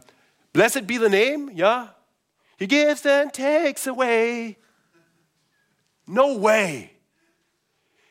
Blessed 0.54 0.88
be 0.88 0.96
the 0.96 1.10
name, 1.10 1.52
ja? 1.54 1.96
He 2.58 2.68
gives 2.68 3.06
and 3.06 3.34
takes 3.34 3.88
away. 3.88 4.58
No 6.06 6.42
way. 6.42 6.90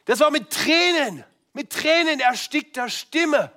Das 0.05 0.21
war 0.21 0.31
mit 0.31 0.51
Tränen, 0.51 1.25
mit 1.53 1.71
Tränen 1.71 2.21
erstickter 2.21 2.88
Stimme. 2.88 3.53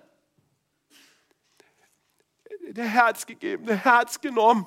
Der 2.62 2.88
Herz 2.88 3.26
gegeben, 3.26 3.66
der 3.66 3.84
Herz 3.84 4.20
genommen. 4.20 4.66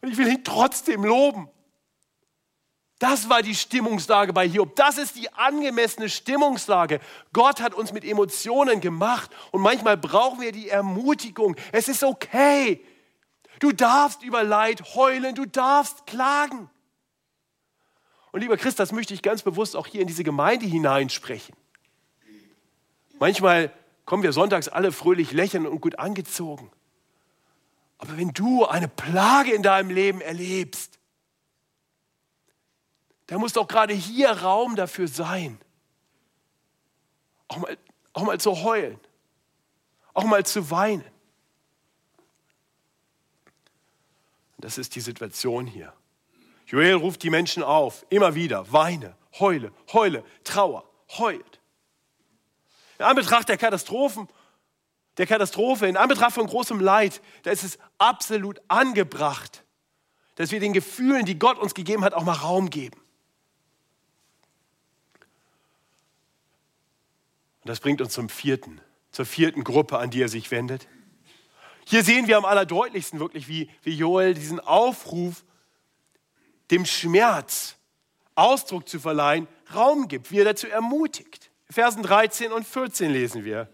Und 0.00 0.10
ich 0.10 0.16
will 0.16 0.28
ihn 0.28 0.44
trotzdem 0.44 1.04
loben. 1.04 1.50
Das 3.00 3.30
war 3.30 3.40
die 3.40 3.54
Stimmungslage 3.54 4.34
bei 4.34 4.46
Hiob. 4.46 4.76
Das 4.76 4.98
ist 4.98 5.16
die 5.16 5.32
angemessene 5.32 6.10
Stimmungslage. 6.10 7.00
Gott 7.32 7.62
hat 7.62 7.72
uns 7.72 7.94
mit 7.94 8.04
Emotionen 8.04 8.82
gemacht 8.82 9.30
und 9.52 9.62
manchmal 9.62 9.96
brauchen 9.96 10.42
wir 10.42 10.52
die 10.52 10.68
Ermutigung. 10.68 11.56
Es 11.72 11.88
ist 11.88 12.04
okay. 12.04 12.84
Du 13.58 13.72
darfst 13.72 14.22
über 14.22 14.44
Leid 14.44 14.94
heulen, 14.94 15.34
du 15.34 15.46
darfst 15.46 16.06
klagen. 16.06 16.68
Und 18.32 18.42
lieber 18.42 18.58
Christ, 18.58 18.78
das 18.78 18.92
möchte 18.92 19.14
ich 19.14 19.22
ganz 19.22 19.40
bewusst 19.40 19.76
auch 19.76 19.86
hier 19.86 20.02
in 20.02 20.06
diese 20.06 20.22
Gemeinde 20.22 20.66
hineinsprechen. 20.66 21.56
Manchmal 23.18 23.72
kommen 24.04 24.22
wir 24.22 24.34
sonntags 24.34 24.68
alle 24.68 24.92
fröhlich 24.92 25.32
lächeln 25.32 25.66
und 25.66 25.80
gut 25.80 25.98
angezogen. 25.98 26.70
Aber 27.96 28.18
wenn 28.18 28.34
du 28.34 28.66
eine 28.66 28.88
Plage 28.88 29.52
in 29.52 29.62
deinem 29.62 29.88
Leben 29.88 30.20
erlebst, 30.20 30.99
da 33.30 33.38
muss 33.38 33.52
doch 33.52 33.68
gerade 33.68 33.94
hier 33.94 34.28
Raum 34.32 34.74
dafür 34.74 35.06
sein, 35.06 35.60
auch 37.46 37.58
mal, 37.58 37.78
auch 38.12 38.24
mal 38.24 38.40
zu 38.40 38.64
heulen, 38.64 38.98
auch 40.14 40.24
mal 40.24 40.44
zu 40.44 40.68
weinen. 40.72 41.04
Das 44.58 44.78
ist 44.78 44.96
die 44.96 45.00
Situation 45.00 45.68
hier. 45.68 45.92
Joel 46.66 46.94
ruft 46.94 47.22
die 47.22 47.30
Menschen 47.30 47.62
auf, 47.62 48.04
immer 48.10 48.34
wieder, 48.34 48.72
weine, 48.72 49.16
heule, 49.38 49.72
heule, 49.92 50.24
trauer, 50.42 50.90
heult. 51.16 51.60
In 52.98 53.04
Anbetracht 53.04 53.48
der 53.48 53.58
Katastrophen, 53.58 54.26
der 55.18 55.28
Katastrophe, 55.28 55.86
in 55.86 55.96
Anbetracht 55.96 56.34
von 56.34 56.48
großem 56.48 56.80
Leid, 56.80 57.22
da 57.44 57.52
ist 57.52 57.62
es 57.62 57.78
absolut 57.96 58.60
angebracht, 58.66 59.62
dass 60.34 60.50
wir 60.50 60.58
den 60.58 60.72
Gefühlen, 60.72 61.26
die 61.26 61.38
Gott 61.38 61.58
uns 61.58 61.74
gegeben 61.74 62.02
hat, 62.02 62.12
auch 62.12 62.24
mal 62.24 62.32
Raum 62.32 62.70
geben. 62.70 62.99
Und 67.62 67.68
das 67.68 67.80
bringt 67.80 68.00
uns 68.00 68.12
zum 68.12 68.28
vierten, 68.28 68.80
zur 69.10 69.26
vierten 69.26 69.64
Gruppe, 69.64 69.98
an 69.98 70.10
die 70.10 70.22
er 70.22 70.28
sich 70.28 70.50
wendet. 70.50 70.88
Hier 71.84 72.04
sehen 72.04 72.26
wir 72.26 72.36
am 72.36 72.44
allerdeutlichsten 72.44 73.20
wirklich, 73.20 73.48
wie, 73.48 73.70
wie 73.82 73.94
Joel 73.94 74.34
diesen 74.34 74.60
Aufruf, 74.60 75.44
dem 76.70 76.86
Schmerz 76.86 77.76
Ausdruck 78.34 78.88
zu 78.88 79.00
verleihen, 79.00 79.48
Raum 79.74 80.08
gibt, 80.08 80.30
wie 80.30 80.38
er 80.38 80.44
dazu 80.44 80.68
ermutigt. 80.68 81.50
Versen 81.68 82.02
13 82.02 82.52
und 82.52 82.66
14 82.66 83.10
lesen 83.10 83.44
wir. 83.44 83.68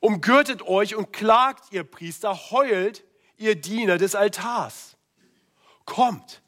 Umgürtet 0.00 0.62
euch 0.62 0.94
und 0.94 1.12
klagt, 1.12 1.72
ihr 1.72 1.84
Priester, 1.84 2.50
heult, 2.50 3.04
ihr 3.36 3.54
Diener 3.54 3.96
des 3.96 4.14
Altars. 4.14 4.96
Kommt, 5.84 6.42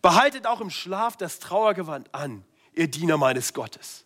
Behaltet 0.00 0.46
auch 0.46 0.60
im 0.60 0.70
Schlaf 0.70 1.16
das 1.16 1.38
Trauergewand 1.40 2.14
an, 2.14 2.44
ihr 2.72 2.88
Diener 2.88 3.16
meines 3.16 3.52
Gottes. 3.52 4.04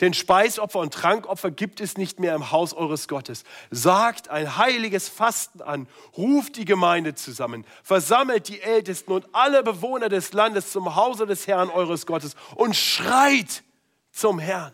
Denn 0.00 0.14
Speisopfer 0.14 0.78
und 0.80 0.92
Trankopfer 0.92 1.50
gibt 1.50 1.80
es 1.80 1.96
nicht 1.96 2.20
mehr 2.20 2.34
im 2.34 2.50
Haus 2.50 2.74
eures 2.74 3.08
Gottes. 3.08 3.44
Sagt 3.70 4.28
ein 4.28 4.56
heiliges 4.56 5.08
Fasten 5.08 5.62
an, 5.62 5.88
ruft 6.16 6.56
die 6.56 6.64
Gemeinde 6.64 7.14
zusammen, 7.14 7.64
versammelt 7.82 8.48
die 8.48 8.60
Ältesten 8.60 9.12
und 9.12 9.26
alle 9.32 9.62
Bewohner 9.62 10.08
des 10.08 10.32
Landes 10.32 10.72
zum 10.72 10.96
Hause 10.96 11.26
des 11.26 11.46
Herrn 11.46 11.70
eures 11.70 12.06
Gottes 12.06 12.36
und 12.54 12.76
schreit 12.76 13.62
zum 14.10 14.38
Herrn. 14.38 14.72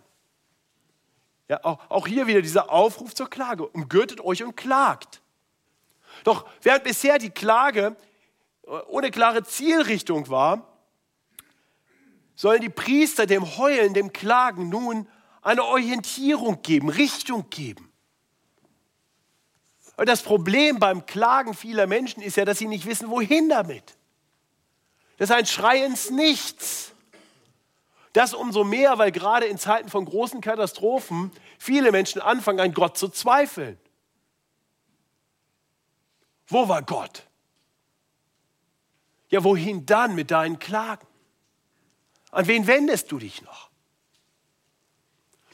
Ja, 1.48 1.64
auch, 1.64 1.78
auch 1.88 2.06
hier 2.06 2.26
wieder 2.26 2.42
dieser 2.42 2.70
Aufruf 2.70 3.14
zur 3.14 3.28
Klage. 3.28 3.66
Umgürtet 3.66 4.20
euch 4.20 4.42
und 4.42 4.56
klagt. 4.56 5.20
Doch 6.24 6.46
während 6.62 6.84
bisher 6.84 7.18
die 7.18 7.30
Klage 7.30 7.96
ohne 8.88 9.10
klare 9.10 9.44
Zielrichtung 9.44 10.28
war, 10.28 10.71
sollen 12.34 12.60
die 12.60 12.68
Priester 12.68 13.26
dem 13.26 13.56
Heulen, 13.56 13.94
dem 13.94 14.12
Klagen 14.12 14.68
nun 14.68 15.06
eine 15.42 15.64
Orientierung 15.64 16.62
geben, 16.62 16.88
Richtung 16.88 17.50
geben. 17.50 17.92
Und 19.96 20.08
das 20.08 20.22
Problem 20.22 20.78
beim 20.78 21.04
Klagen 21.06 21.54
vieler 21.54 21.86
Menschen 21.86 22.22
ist 22.22 22.36
ja, 22.36 22.44
dass 22.44 22.58
sie 22.58 22.68
nicht 22.68 22.86
wissen, 22.86 23.10
wohin 23.10 23.48
damit. 23.48 23.96
Das 25.18 25.30
ist 25.30 25.36
ein 25.36 25.46
Schrei 25.46 25.84
ins 25.84 26.10
Nichts. 26.10 26.92
Das 28.12 28.34
umso 28.34 28.64
mehr, 28.64 28.98
weil 28.98 29.12
gerade 29.12 29.46
in 29.46 29.58
Zeiten 29.58 29.88
von 29.88 30.04
großen 30.04 30.40
Katastrophen 30.40 31.32
viele 31.58 31.92
Menschen 31.92 32.20
anfangen, 32.20 32.60
an 32.60 32.74
Gott 32.74 32.98
zu 32.98 33.08
zweifeln. 33.08 33.78
Wo 36.46 36.68
war 36.68 36.82
Gott? 36.82 37.26
Ja, 39.28 39.42
wohin 39.44 39.86
dann 39.86 40.14
mit 40.14 40.30
deinen 40.30 40.58
Klagen? 40.58 41.06
An 42.32 42.46
wen 42.46 42.66
wendest 42.66 43.12
du 43.12 43.18
dich 43.18 43.42
noch? 43.42 43.70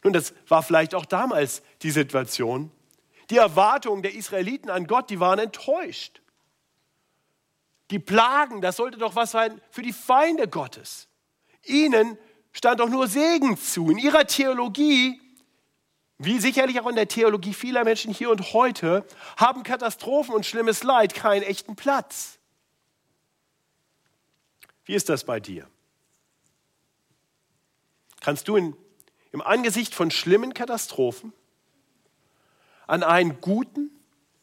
Nun, 0.05 0.13
das 0.13 0.33
war 0.47 0.63
vielleicht 0.63 0.95
auch 0.95 1.05
damals 1.05 1.63
die 1.83 1.91
Situation. 1.91 2.71
Die 3.31 3.37
Erwartungen 3.37 4.03
der 4.03 4.15
Israeliten 4.15 4.71
an 4.71 4.87
Gott, 4.87 5.11
die 5.11 5.21
waren 5.21 5.41
enttäuscht. 5.41 6.23
Die 7.91 7.99
Plagen, 7.99 8.61
das 8.61 8.77
sollte 8.77 8.97
doch 8.97 9.17
was 9.17 9.33
sein 9.33 9.61
für 9.71 9.83
die 9.83 9.93
Feinde 9.93 10.47
Gottes. 10.49 11.09
Ihnen 11.65 12.17
stand 12.53 12.81
doch 12.81 12.89
nur 12.89 13.09
Segen 13.09 13.59
zu. 13.59 13.91
In 13.91 13.99
ihrer 13.99 14.27
Theologie, 14.27 15.21
wie 16.17 16.39
sicherlich 16.39 16.81
auch 16.81 16.87
in 16.87 16.97
der 16.97 17.09
Theologie 17.09 17.55
vieler 17.55 17.85
Menschen 17.85 18.13
hier 18.15 18.31
und 18.31 18.53
heute, 18.53 19.05
haben 19.37 19.65
Katastrophen 19.65 20.35
und 20.35 20.47
schlimmes 20.47 20.85
Leid 20.85 21.15
keinen 21.15 21.43
echten 21.43 21.75
Platz. 21.77 22.39
Wie 24.85 24.95
ist 24.95 25.09
das 25.09 25.25
bei 25.25 25.41
dir? 25.41 25.69
Kannst 28.21 28.49
du 28.49 28.57
in, 28.57 28.77
im 29.33 29.41
Angesicht 29.41 29.95
von 29.95 30.11
schlimmen 30.11 30.55
Katastrophen 30.55 31.33
an 32.87 33.03
einen 33.03 33.41
guten, 33.41 33.91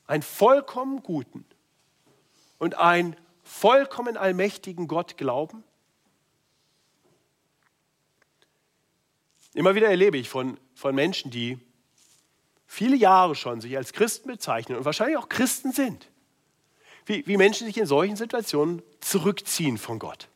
einen 0.08 0.24
vollkommen 0.24 1.04
guten 1.04 1.46
und 2.58 2.76
einen 2.76 3.16
vollkommen 3.44 4.18
allmächtigen 4.18 4.88
Gott 4.88 5.18
glauben? 5.18 5.64
Immer 9.54 9.76
wieder 9.76 9.88
erlebe 9.88 10.18
ich 10.18 10.30
von, 10.30 10.60
von 10.74 10.94
Menschen, 10.94 11.32
die 11.32 11.58
viele 12.68 12.96
Jahre 12.96 13.36
schon 13.36 13.62
sich 13.62 13.78
als 13.78 13.94
Christen 13.94 14.28
bezeichnen 14.28 14.78
und 14.78 14.86
wahrscheinlich 14.86 15.18
auch 15.18 15.30
Christen 15.30 15.72
sind, 15.72 16.10
wie, 17.06 17.26
wie 17.26 17.38
Menschen 17.38 17.66
sich 17.66 17.78
in 17.78 17.86
solchen 17.86 18.18
Situationen 18.18 18.82
zurückziehen 19.00 19.78
von 19.78 19.98
Gott 19.98 20.28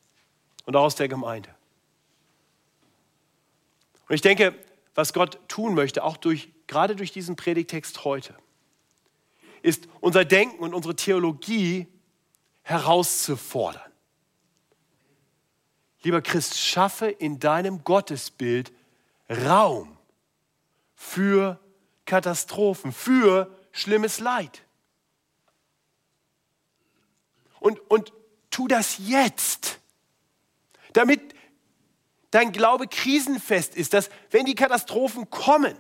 und 0.65 0.75
aus 0.75 0.95
der 0.95 1.09
Gemeinde. 1.09 1.53
Und 4.09 4.15
ich 4.15 4.21
denke, 4.21 4.53
was 4.95 5.13
Gott 5.13 5.39
tun 5.47 5.75
möchte, 5.75 6.03
auch 6.03 6.17
durch, 6.17 6.49
gerade 6.67 6.95
durch 6.95 7.11
diesen 7.11 7.35
Predigtext 7.35 8.03
heute, 8.03 8.35
ist 9.61 9.87
unser 10.01 10.25
Denken 10.25 10.63
und 10.63 10.73
unsere 10.73 10.95
Theologie 10.95 11.87
herauszufordern. 12.63 13.81
Lieber 16.01 16.21
Christ, 16.21 16.57
schaffe 16.57 17.07
in 17.07 17.39
deinem 17.39 17.83
Gottesbild 17.83 18.71
Raum 19.29 19.97
für 20.95 21.59
Katastrophen, 22.05 22.91
für 22.91 23.55
schlimmes 23.71 24.19
Leid. 24.19 24.63
Und, 27.59 27.79
und 27.91 28.11
tu 28.49 28.67
das 28.67 28.97
jetzt 29.07 29.79
damit 30.93 31.21
dein 32.31 32.51
Glaube 32.51 32.87
krisenfest 32.87 33.75
ist, 33.75 33.93
dass 33.93 34.09
wenn 34.31 34.45
die 34.45 34.55
Katastrophen 34.55 35.29
kommen, 35.29 35.75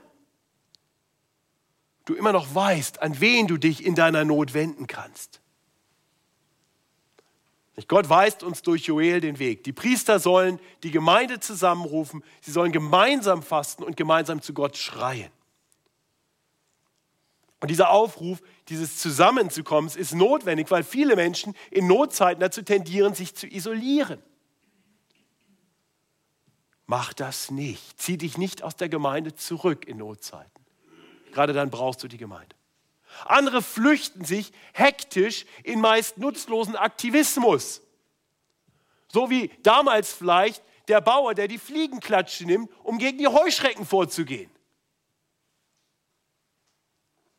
du 2.05 2.15
immer 2.15 2.31
noch 2.31 2.53
weißt, 2.53 3.01
an 3.01 3.19
wen 3.19 3.47
du 3.47 3.57
dich 3.57 3.85
in 3.85 3.95
deiner 3.95 4.25
Not 4.25 4.53
wenden 4.53 4.87
kannst. 4.87 5.41
Gott 7.87 8.09
weist 8.09 8.43
uns 8.43 8.61
durch 8.61 8.83
Joel 8.85 9.21
den 9.21 9.39
Weg. 9.39 9.63
Die 9.63 9.71
Priester 9.71 10.19
sollen 10.19 10.59
die 10.83 10.91
Gemeinde 10.91 11.39
zusammenrufen, 11.39 12.23
sie 12.41 12.51
sollen 12.51 12.71
gemeinsam 12.71 13.41
fasten 13.41 13.83
und 13.83 13.95
gemeinsam 13.95 14.41
zu 14.41 14.53
Gott 14.53 14.75
schreien. 14.75 15.31
Und 17.61 17.69
dieser 17.69 17.89
Aufruf, 17.89 18.41
dieses 18.69 18.97
Zusammenzukommen, 18.97 19.89
ist 19.93 20.13
notwendig, 20.13 20.71
weil 20.71 20.83
viele 20.83 21.15
Menschen 21.15 21.55
in 21.71 21.87
Notzeiten 21.87 22.39
dazu 22.39 22.61
tendieren, 22.61 23.13
sich 23.13 23.35
zu 23.35 23.47
isolieren. 23.47 24.21
Mach 26.89 27.13
das 27.13 27.51
nicht. 27.51 28.01
Zieh 28.01 28.17
dich 28.17 28.39
nicht 28.39 28.63
aus 28.63 28.75
der 28.75 28.89
Gemeinde 28.89 29.35
zurück 29.35 29.85
in 29.85 29.97
Notzeiten. 29.97 30.65
Gerade 31.31 31.53
dann 31.53 31.69
brauchst 31.69 32.01
du 32.01 32.07
die 32.07 32.17
Gemeinde. 32.17 32.55
Andere 33.25 33.61
flüchten 33.61 34.25
sich 34.25 34.51
hektisch 34.73 35.45
in 35.63 35.81
meist 35.81 36.17
nutzlosen 36.17 36.75
Aktivismus. 36.75 37.83
So 39.07 39.29
wie 39.29 39.49
damals 39.61 40.11
vielleicht 40.11 40.63
der 40.87 40.99
Bauer, 40.99 41.35
der 41.35 41.47
die 41.47 41.59
Fliegenklatsche 41.59 42.45
nimmt, 42.45 42.71
um 42.81 42.97
gegen 42.97 43.19
die 43.19 43.27
Heuschrecken 43.27 43.85
vorzugehen. 43.85 44.49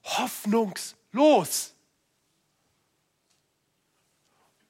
Hoffnungslos. 0.05 1.75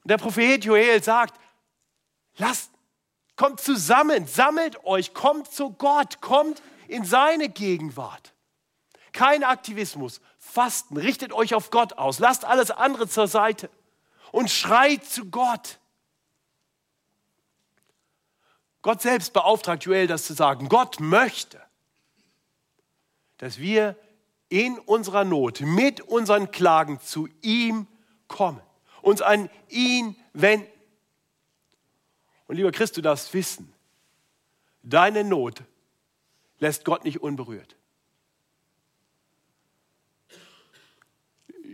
Und 0.05 0.11
der 0.11 0.17
Prophet 0.17 0.65
Joel 0.65 1.03
sagt, 1.03 1.39
lasst 2.39 2.71
Kommt 3.41 3.63
zusammen, 3.63 4.27
sammelt 4.27 4.85
euch, 4.85 5.15
kommt 5.15 5.51
zu 5.51 5.71
Gott, 5.71 6.21
kommt 6.21 6.61
in 6.89 7.07
seine 7.07 7.49
Gegenwart. 7.49 8.35
Kein 9.13 9.45
Aktivismus, 9.45 10.21
Fasten, 10.39 10.99
richtet 10.99 11.33
euch 11.33 11.55
auf 11.55 11.71
Gott 11.71 11.95
aus, 11.95 12.19
lasst 12.19 12.45
alles 12.45 12.71
andere 12.71 13.09
zur 13.09 13.29
Seite 13.29 13.71
und 14.31 14.51
schreit 14.51 15.07
zu 15.07 15.31
Gott. 15.31 15.79
Gott 18.83 19.01
selbst 19.01 19.33
beauftragt 19.33 19.85
Joel, 19.85 20.07
das 20.07 20.27
zu 20.27 20.35
sagen. 20.35 20.69
Gott 20.69 21.01
möchte, 21.01 21.63
dass 23.39 23.57
wir 23.57 23.97
in 24.51 24.79
unserer 24.79 25.25
Not 25.25 25.63
mit 25.63 26.03
unseren 26.03 26.51
Klagen 26.51 27.01
zu 27.01 27.27
ihm 27.41 27.87
kommen, 28.29 28.61
uns 29.01 29.23
an 29.23 29.49
ihn 29.71 30.15
wenden 30.35 30.80
und 32.51 32.57
lieber 32.57 32.73
Christ, 32.73 32.97
du 32.97 33.01
darfst 33.01 33.33
wissen, 33.33 33.73
deine 34.83 35.23
Not 35.23 35.63
lässt 36.59 36.85
Gott 36.85 37.05
nicht 37.05 37.21
unberührt. 37.21 37.77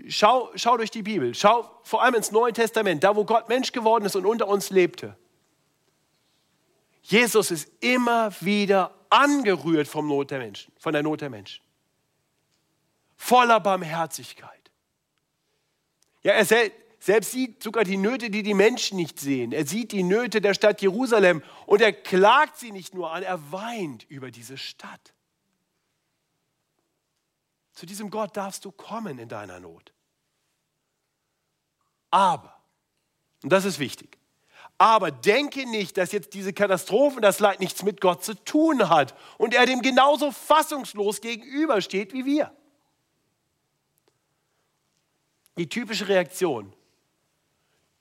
Schau, 0.09 0.51
schau 0.55 0.77
durch 0.77 0.91
die 0.91 1.03
Bibel, 1.03 1.35
schau 1.35 1.81
vor 1.83 2.03
allem 2.03 2.17
ins 2.17 2.31
Neue 2.31 2.53
Testament, 2.53 3.03
da 3.03 3.17
wo 3.17 3.25
Gott 3.25 3.49
Mensch 3.49 3.73
geworden 3.73 4.05
ist 4.05 4.17
und 4.17 4.27
unter 4.27 4.49
uns 4.49 4.69
lebte. 4.69 5.17
Jesus 7.01 7.51
ist 7.51 7.71
immer 7.81 8.31
wieder 8.43 8.95
angerührt 9.09 9.89
vom 9.89 10.07
Not 10.07 10.31
der 10.31 10.41
Menschen, 10.41 10.75
von 10.79 10.93
der 10.93 11.03
Not 11.03 11.23
der 11.23 11.31
Menschen. 11.31 11.65
Voller 13.17 13.61
Barmherzigkeit. 13.61 14.71
Ja, 16.23 16.33
er, 16.33 16.71
selbst 17.07 17.31
sieht 17.31 17.63
sogar 17.63 17.85
die 17.85 17.99
Nöte, 17.99 18.31
die 18.31 18.43
die 18.43 18.53
Menschen 18.53 18.97
nicht 18.97 19.21
sehen. 19.21 19.53
Er 19.53 19.65
sieht 19.65 19.93
die 19.93 20.03
Nöte 20.03 20.41
der 20.41 20.55
Stadt 20.55 20.83
Jerusalem 20.83 21.41
und 21.65 21.81
er 21.81 21.93
klagt 21.93 22.59
sie 22.59 22.73
nicht 22.73 22.95
nur 22.95 23.13
an, 23.13 23.23
er 23.23 23.53
weint 23.53 24.03
über 24.11 24.33
diese 24.33 24.59
Stadt. 24.59 25.15
Zu 27.75 27.87
diesem 27.87 28.11
Gott 28.11 28.37
darfst 28.37 28.65
du 28.65 28.73
kommen 28.73 29.21
in 29.21 29.29
deiner 29.29 29.61
Not. 29.61 29.93
Aber, 32.11 32.61
und 33.45 33.53
das 33.53 33.65
ist 33.65 33.79
wichtig, 33.79 34.19
aber 34.77 35.13
denke 35.13 35.65
nicht, 35.65 35.99
dass 35.99 36.11
jetzt 36.11 36.35
diese 36.35 36.53
Katastrophe, 36.53 37.21
das 37.21 37.39
Leid 37.39 37.61
nichts 37.61 37.85
mit 37.85 38.01
Gott 38.01 38.25
zu 38.25 38.35
tun 38.35 38.89
hat 38.89 39.15
und 39.39 39.55
er 39.55 39.65
dem 39.65 39.81
genauso 39.81 40.33
fassungslos 40.33 41.21
gegenübersteht 41.21 42.13
wie 42.13 42.25
wir. 42.25 42.53
Die 45.57 45.69
typische 45.69 46.09
Reaktion 46.09 46.76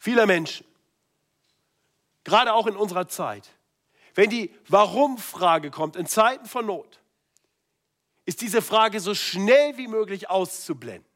vieler 0.06 0.28
Menschen, 0.28 0.68
gerade 2.24 2.54
auch 2.54 2.68
in 2.68 2.76
unserer 2.76 3.08
Zeit, 3.08 3.50
wenn 4.14 4.30
die 4.30 4.54
Warum-Frage 4.68 5.72
kommt 5.72 5.96
in 5.96 6.06
Zeiten 6.06 6.46
von 6.46 6.68
Not, 6.68 7.00
ist 8.26 8.42
diese 8.42 8.62
Frage 8.62 9.00
so 9.00 9.16
schnell 9.16 9.78
wie 9.78 9.88
möglich 9.88 10.30
auszublenden. 10.30 11.10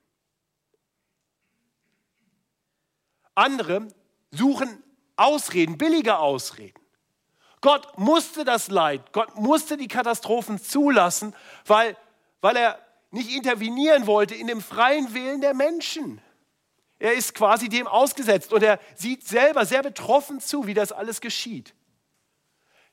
Andere 3.36 3.90
suchen 4.32 4.84
Ausreden, 5.16 5.78
billige 5.78 6.18
Ausreden. 6.18 6.82
Gott 7.62 7.96
musste 8.00 8.44
das 8.44 8.70
Leid, 8.70 9.14
Gott 9.14 9.36
musste 9.36 9.78
die 9.78 9.88
Katastrophen 9.88 10.60
zulassen, 10.60 11.36
weil, 11.64 11.96
weil 12.42 12.56
er 12.56 12.80
nicht 13.12 13.32
intervenieren 13.36 14.08
wollte 14.08 14.34
in 14.34 14.48
dem 14.48 14.62
freien 14.62 15.14
Willen 15.14 15.42
der 15.42 15.54
Menschen. 15.54 16.22
Er 17.00 17.14
ist 17.14 17.34
quasi 17.34 17.70
dem 17.70 17.88
ausgesetzt 17.88 18.52
und 18.52 18.62
er 18.62 18.80
sieht 18.94 19.26
selber 19.26 19.66
sehr 19.66 19.82
betroffen 19.82 20.42
zu, 20.42 20.68
wie 20.68 20.74
das 20.74 20.92
alles 20.92 21.22
geschieht. 21.22 21.74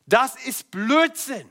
Das 0.07 0.37
ist 0.47 0.71
Blödsinn. 0.71 1.51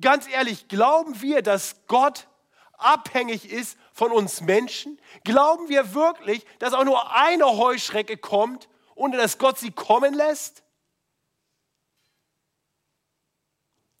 Ganz 0.00 0.28
ehrlich, 0.28 0.66
glauben 0.66 1.22
wir, 1.22 1.42
dass 1.42 1.86
Gott 1.86 2.26
abhängig 2.72 3.50
ist 3.50 3.78
von 3.92 4.10
uns 4.10 4.40
Menschen? 4.40 5.00
Glauben 5.22 5.68
wir 5.68 5.94
wirklich, 5.94 6.44
dass 6.58 6.74
auch 6.74 6.84
nur 6.84 7.14
eine 7.14 7.46
Heuschrecke 7.46 8.16
kommt, 8.16 8.68
ohne 8.96 9.16
dass 9.16 9.38
Gott 9.38 9.58
sie 9.58 9.70
kommen 9.70 10.12
lässt? 10.12 10.64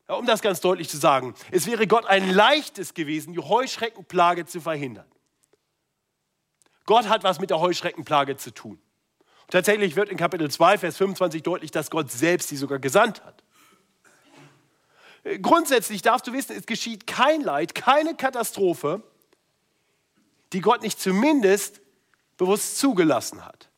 Ja, 0.08 0.16
um 0.16 0.26
das 0.26 0.42
ganz 0.42 0.60
deutlich 0.60 0.88
zu 0.88 0.98
sagen, 0.98 1.34
es 1.50 1.66
wäre 1.66 1.86
Gott 1.86 2.04
ein 2.04 2.28
leichtes 2.30 2.92
gewesen, 2.92 3.32
die 3.32 3.38
Heuschreckenplage 3.38 4.44
zu 4.44 4.60
verhindern. 4.60 5.06
Gott 6.86 7.08
hat 7.08 7.24
was 7.24 7.40
mit 7.40 7.50
der 7.50 7.60
Heuschreckenplage 7.60 8.36
zu 8.36 8.52
tun. 8.52 8.78
Und 9.42 9.50
tatsächlich 9.50 9.96
wird 9.96 10.08
in 10.08 10.16
Kapitel 10.16 10.50
2, 10.50 10.78
Vers 10.78 10.96
25 10.96 11.42
deutlich, 11.42 11.70
dass 11.70 11.90
Gott 11.90 12.10
selbst 12.10 12.48
sie 12.48 12.56
sogar 12.56 12.78
gesandt 12.78 13.22
hat. 13.24 13.42
Grundsätzlich 15.40 16.02
darfst 16.02 16.26
du 16.26 16.32
wissen, 16.32 16.54
es 16.56 16.66
geschieht 16.66 17.06
kein 17.06 17.40
Leid, 17.40 17.74
keine 17.74 18.14
Katastrophe, 18.14 19.02
die 20.52 20.60
Gott 20.60 20.82
nicht 20.82 21.00
zumindest 21.00 21.80
bewusst 22.36 22.78
zugelassen 22.78 23.44
hat. 23.44 23.70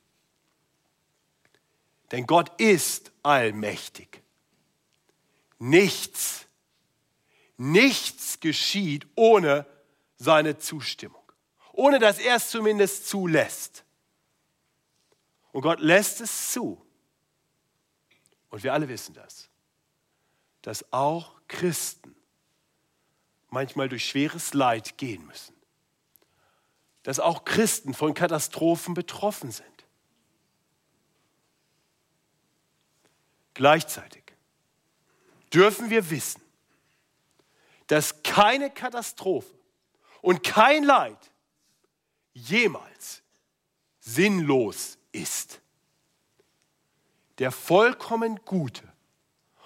Denn 2.10 2.26
Gott 2.26 2.60
ist 2.60 3.12
allmächtig. 3.22 4.22
Nichts, 5.58 6.46
nichts 7.56 8.40
geschieht 8.40 9.06
ohne 9.14 9.66
seine 10.16 10.58
Zustimmung, 10.58 11.25
ohne 11.76 11.98
dass 11.98 12.18
er 12.18 12.36
es 12.36 12.50
zumindest 12.50 13.06
zulässt. 13.06 13.84
Und 15.52 15.62
Gott 15.62 15.78
lässt 15.80 16.20
es 16.20 16.52
zu. 16.52 16.82
Und 18.48 18.62
wir 18.62 18.72
alle 18.72 18.88
wissen 18.88 19.14
das, 19.14 19.50
dass 20.62 20.90
auch 20.92 21.32
Christen 21.48 22.16
manchmal 23.48 23.88
durch 23.88 24.08
schweres 24.08 24.54
Leid 24.54 24.96
gehen 24.96 25.26
müssen. 25.26 25.54
Dass 27.02 27.20
auch 27.20 27.44
Christen 27.44 27.94
von 27.94 28.14
Katastrophen 28.14 28.94
betroffen 28.94 29.50
sind. 29.50 29.66
Gleichzeitig 33.54 34.24
dürfen 35.52 35.90
wir 35.90 36.10
wissen, 36.10 36.42
dass 37.86 38.22
keine 38.22 38.70
Katastrophe 38.70 39.54
und 40.22 40.42
kein 40.42 40.82
Leid 40.82 41.30
jemals 42.36 43.22
sinnlos 44.00 44.98
ist. 45.12 45.60
Der 47.38 47.50
vollkommen 47.50 48.40
Gute 48.44 48.82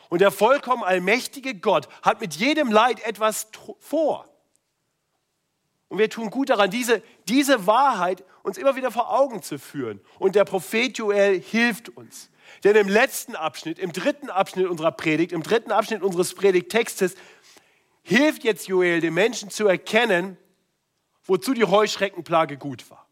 und 0.08 0.20
der 0.20 0.30
vollkommen 0.30 0.82
allmächtige 0.82 1.54
Gott 1.54 1.88
hat 2.02 2.20
mit 2.20 2.34
jedem 2.34 2.70
Leid 2.72 3.00
etwas 3.04 3.48
vor. 3.78 4.28
Und 5.88 5.98
wir 5.98 6.08
tun 6.08 6.30
gut 6.30 6.50
daran, 6.50 6.70
diese, 6.70 7.02
diese 7.28 7.66
Wahrheit 7.66 8.24
uns 8.42 8.56
immer 8.56 8.76
wieder 8.76 8.92
vor 8.92 9.12
Augen 9.12 9.42
zu 9.42 9.58
führen. 9.58 10.00
Und 10.18 10.36
der 10.36 10.44
Prophet 10.44 10.96
Joel 10.96 11.40
hilft 11.40 11.88
uns. 11.90 12.30
Denn 12.62 12.76
im 12.76 12.88
letzten 12.88 13.34
Abschnitt, 13.34 13.78
im 13.78 13.92
dritten 13.92 14.30
Abschnitt 14.30 14.66
unserer 14.66 14.92
Predigt, 14.92 15.32
im 15.32 15.42
dritten 15.42 15.72
Abschnitt 15.72 16.02
unseres 16.02 16.34
Predigttextes, 16.34 17.16
hilft 18.02 18.44
jetzt 18.44 18.68
Joel 18.68 19.00
den 19.00 19.14
Menschen 19.14 19.50
zu 19.50 19.66
erkennen, 19.66 20.36
wozu 21.24 21.54
die 21.54 21.64
Heuschreckenplage 21.64 22.56
gut 22.56 22.90
war. 22.90 23.06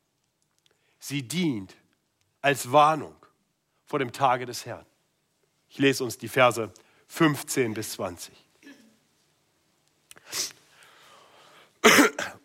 Sie 0.99 1.23
dient 1.23 1.77
als 2.41 2.73
Warnung 2.73 3.15
vor 3.85 3.99
dem 3.99 4.13
Tage 4.13 4.47
des 4.47 4.67
Herrn. 4.67 4.87
Ich 5.69 5.79
lese 5.79 6.05
uns 6.05 6.19
die 6.19 6.29
Verse 6.29 6.73
15 7.09 7.75
bis 7.75 7.93
20. 7.93 8.35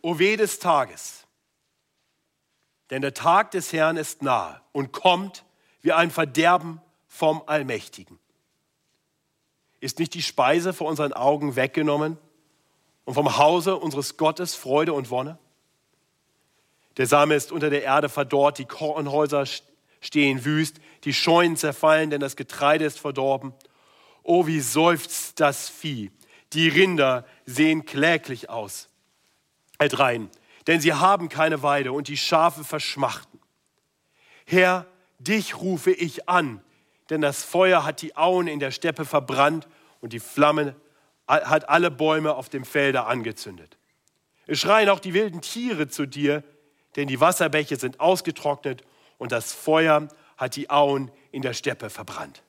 O 0.02 0.20
weh 0.20 0.36
des 0.36 0.60
Tages, 0.60 1.26
denn 2.90 3.02
der 3.02 3.14
Tag 3.14 3.52
des 3.52 3.72
Herrn 3.72 3.98
ist 3.98 4.22
nahe 4.22 4.62
und 4.72 4.92
kommt 4.92 5.46
wie 5.82 5.94
ein 5.94 6.12
Verderben 6.12 6.82
vom 7.08 7.42
Allmächtigen. 7.46 8.20
Ist 9.80 10.00
nicht 10.00 10.14
die 10.14 10.22
Speise 10.22 10.74
vor 10.74 10.88
unseren 10.88 11.14
Augen 11.14 11.56
weggenommen 11.56 12.18
und 13.06 13.14
vom 13.14 13.38
Hause 13.38 13.78
unseres 13.78 14.18
Gottes 14.18 14.56
Freude 14.56 14.94
und 14.94 15.10
Wonne? 15.10 15.38
Der 16.98 17.08
Same 17.08 17.36
ist 17.36 17.52
unter 17.52 17.70
der 17.70 17.84
Erde 17.84 18.10
verdorrt, 18.10 18.60
die 18.60 18.66
Kornhäuser 18.66 19.46
stehen 20.00 20.46
wüst, 20.46 20.78
die 21.06 21.14
Scheunen 21.14 21.58
zerfallen, 21.58 22.10
denn 22.10 22.22
das 22.22 22.36
Getreide 22.36 22.86
ist 22.86 23.00
verdorben 23.00 23.54
Oh, 24.24 24.48
wie 24.48 24.62
seufzt 24.62 25.40
das 25.40 25.70
Vieh. 25.70 26.12
Die 26.54 26.70
Rinder 26.70 27.26
sehen 27.46 27.86
kläglich 27.86 28.50
aus. 28.50 28.90
Halt 29.80 30.00
rein, 30.00 30.30
denn 30.66 30.80
sie 30.80 30.94
haben 30.94 31.28
keine 31.28 31.62
Weide 31.62 31.92
und 31.92 32.08
die 32.08 32.18
Schafe 32.18 32.64
verschmachten. 32.64 33.40
Herr, 34.46 34.86
dich 35.20 35.60
rufe 35.60 35.92
ich 35.92 36.30
an, 36.30 36.62
denn 37.10 37.22
das 37.22 37.44
Feuer 37.44 37.84
hat 37.84 38.02
die 38.02 38.16
Auen 38.16 38.48
in 38.48 38.60
der 38.60 38.72
Steppe 38.72 39.04
verbrannt 39.04 39.68
und 40.00 40.14
die 40.14 40.20
Flamme 40.20 40.76
hat 41.28 41.68
alle 41.70 41.92
Bäume 41.92 42.34
auf 42.36 42.50
dem 42.50 42.66
Felde 42.66 43.06
angezündet. 43.06 43.78
Es 44.46 44.60
schreien 44.60 44.90
auch 44.90 45.00
die 45.00 45.14
wilden 45.14 45.42
Tiere 45.42 45.88
zu 45.88 46.06
dir, 46.06 46.44
denn 46.96 47.08
die 47.08 47.20
Wasserbäche 47.20 47.78
sind 47.78 48.00
ausgetrocknet 48.00 48.84
und 49.18 49.32
das 49.32 49.54
Feuer 49.54 50.08
hat 50.38 50.56
die 50.56 50.70
Auen 50.70 51.12
in 51.32 51.42
der 51.42 51.54
Steppe 51.54 51.90
verbrannt. 51.90 52.44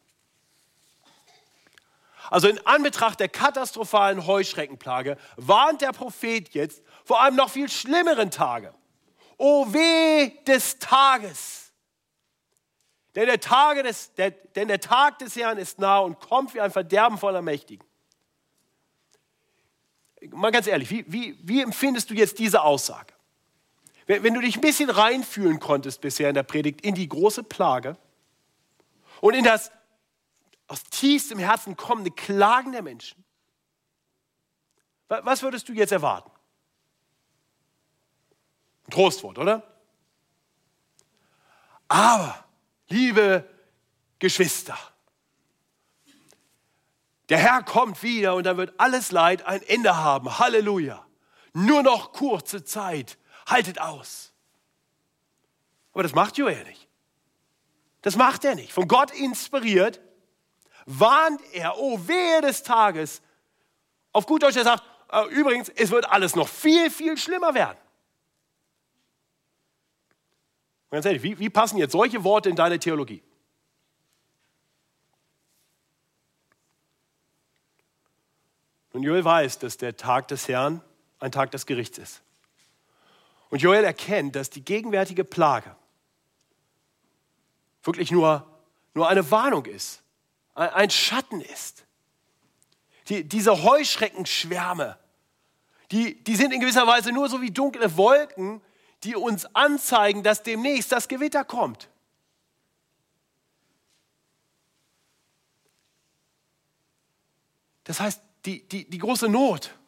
Also 2.30 2.48
in 2.48 2.64
Anbetracht 2.66 3.20
der 3.20 3.28
katastrophalen 3.28 4.26
Heuschreckenplage 4.26 5.18
warnt 5.36 5.82
der 5.82 5.92
Prophet 5.92 6.54
jetzt 6.54 6.82
vor 7.04 7.22
einem 7.22 7.36
noch 7.36 7.50
viel 7.50 7.68
schlimmeren 7.68 8.30
Tage. 8.30 8.74
O 9.36 9.66
weh 9.72 10.30
des 10.44 10.78
Tages! 10.78 11.72
Denn 13.14 13.26
der, 13.26 13.38
Tage 13.38 13.84
des, 13.84 14.12
der, 14.14 14.30
denn 14.32 14.66
der 14.68 14.80
Tag 14.80 15.20
des 15.20 15.36
Herrn 15.36 15.58
ist 15.58 15.78
nah 15.78 15.98
und 15.98 16.18
kommt 16.18 16.52
wie 16.54 16.60
ein 16.60 16.72
Verderben 16.72 17.16
voller 17.16 17.42
Mächtigen. 17.42 17.86
Mal 20.30 20.50
ganz 20.50 20.66
ehrlich, 20.66 20.90
wie, 20.90 21.04
wie, 21.06 21.38
wie 21.42 21.62
empfindest 21.62 22.10
du 22.10 22.14
jetzt 22.14 22.38
diese 22.38 22.62
Aussage? 22.62 23.13
Wenn, 24.06 24.34
du 24.34 24.40
dich 24.40 24.56
ein 24.56 24.60
bisschen 24.60 24.90
reinfühlen 24.90 25.60
konntest 25.60 26.00
bisher 26.00 26.28
in 26.28 26.34
der 26.34 26.42
Predigt 26.42 26.82
in 26.82 26.94
die 26.94 27.08
große 27.08 27.42
Plage 27.42 27.96
und 29.20 29.34
in 29.34 29.44
das 29.44 29.70
aus 30.66 30.82
tiefstem 30.84 31.38
Herzen 31.38 31.76
kommende 31.76 32.10
Klagen 32.10 32.72
der 32.72 32.82
Menschen. 32.82 33.24
Was 35.08 35.42
würdest 35.42 35.68
du 35.68 35.72
jetzt 35.72 35.92
erwarten? 35.92 36.30
Ein 38.86 38.90
Trostwort, 38.90 39.38
oder? 39.38 39.62
Aber, 41.88 42.44
liebe 42.88 43.48
Geschwister, 44.18 44.78
der 47.28 47.38
Herr 47.38 47.62
kommt 47.62 48.02
wieder 48.02 48.34
und 48.34 48.44
dann 48.44 48.56
wird 48.56 48.78
alles 48.78 49.12
Leid 49.12 49.46
ein 49.46 49.62
Ende 49.62 49.96
haben. 49.96 50.38
Halleluja. 50.38 51.06
Nur 51.54 51.82
noch 51.82 52.12
kurze 52.12 52.64
Zeit. 52.64 53.16
Haltet 53.46 53.80
aus. 53.80 54.32
Aber 55.92 56.02
das 56.02 56.14
macht 56.14 56.36
Joel 56.38 56.64
nicht. 56.64 56.88
Das 58.02 58.16
macht 58.16 58.44
er 58.44 58.54
nicht. 58.54 58.72
Von 58.72 58.88
Gott 58.88 59.10
inspiriert 59.12 60.00
warnt 60.86 61.40
er, 61.52 61.78
oh 61.78 61.98
wehe 62.06 62.40
des 62.42 62.62
Tages. 62.62 63.22
Auf 64.12 64.26
gut 64.26 64.42
Deutsch, 64.42 64.56
er 64.56 64.64
sagt, 64.64 64.82
äh, 65.10 65.26
übrigens, 65.28 65.68
es 65.70 65.90
wird 65.90 66.08
alles 66.10 66.34
noch 66.36 66.48
viel, 66.48 66.90
viel 66.90 67.16
schlimmer 67.16 67.54
werden. 67.54 67.78
ganz 70.90 71.06
ehrlich, 71.06 71.22
wie, 71.22 71.38
wie 71.40 71.50
passen 71.50 71.76
jetzt 71.76 71.90
solche 71.90 72.22
Worte 72.22 72.48
in 72.48 72.54
deine 72.54 72.78
Theologie? 72.78 73.22
Und 78.92 79.02
Joel 79.02 79.24
weiß, 79.24 79.58
dass 79.58 79.76
der 79.76 79.96
Tag 79.96 80.28
des 80.28 80.46
Herrn 80.46 80.80
ein 81.18 81.32
Tag 81.32 81.50
des 81.50 81.66
Gerichts 81.66 81.98
ist. 81.98 82.22
Und 83.54 83.62
Joel 83.62 83.84
erkennt, 83.84 84.34
dass 84.34 84.50
die 84.50 84.64
gegenwärtige 84.64 85.22
Plage 85.22 85.76
wirklich 87.84 88.10
nur 88.10 88.50
nur 88.94 89.08
eine 89.08 89.30
Warnung 89.30 89.64
ist, 89.66 90.02
ein 90.56 90.90
Schatten 90.90 91.40
ist. 91.40 91.84
Die, 93.08 93.22
diese 93.22 93.62
Heuschreckenschwärme, 93.62 94.98
die, 95.92 96.22
die 96.24 96.34
sind 96.34 96.52
in 96.52 96.58
gewisser 96.58 96.84
Weise 96.88 97.12
nur 97.12 97.28
so 97.28 97.42
wie 97.42 97.52
dunkle 97.52 97.96
Wolken, 97.96 98.60
die 99.04 99.14
uns 99.14 99.46
anzeigen, 99.54 100.24
dass 100.24 100.42
demnächst 100.42 100.90
das 100.90 101.06
Gewitter 101.06 101.44
kommt. 101.44 101.88
Das 107.84 108.00
heißt, 108.00 108.20
die, 108.46 108.66
die, 108.66 108.90
die 108.90 108.98
große 108.98 109.28
Not, 109.28 109.78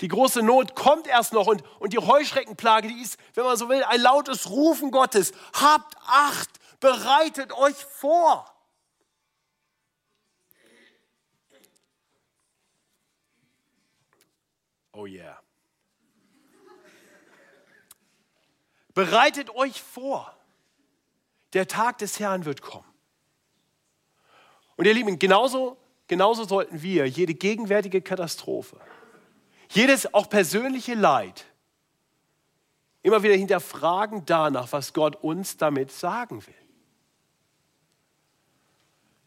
die 0.00 0.08
große 0.08 0.42
Not 0.42 0.74
kommt 0.74 1.06
erst 1.06 1.32
noch 1.32 1.46
und, 1.46 1.62
und 1.80 1.92
die 1.92 1.98
Heuschreckenplage, 1.98 2.88
die 2.88 3.02
ist, 3.02 3.18
wenn 3.34 3.44
man 3.44 3.56
so 3.56 3.68
will, 3.68 3.82
ein 3.82 4.00
lautes 4.00 4.48
Rufen 4.48 4.90
Gottes. 4.90 5.32
Habt 5.52 5.96
Acht, 6.06 6.50
bereitet 6.80 7.52
euch 7.52 7.76
vor. 7.76 8.54
Oh 14.92 15.06
yeah. 15.06 15.40
Bereitet 18.94 19.50
euch 19.54 19.80
vor. 19.80 20.34
Der 21.52 21.68
Tag 21.68 21.98
des 21.98 22.18
Herrn 22.18 22.44
wird 22.44 22.62
kommen. 22.62 22.84
Und 24.76 24.86
ihr 24.86 24.94
Lieben, 24.94 25.18
genauso, 25.18 25.76
genauso 26.08 26.44
sollten 26.44 26.82
wir 26.82 27.06
jede 27.06 27.34
gegenwärtige 27.34 28.02
Katastrophe, 28.02 28.80
jedes 29.70 30.12
auch 30.14 30.28
persönliche 30.28 30.94
Leid 30.94 31.44
immer 33.02 33.22
wieder 33.22 33.34
hinterfragen 33.34 34.24
danach, 34.26 34.72
was 34.72 34.92
Gott 34.92 35.16
uns 35.16 35.56
damit 35.56 35.90
sagen 35.92 36.42
will. 36.46 36.54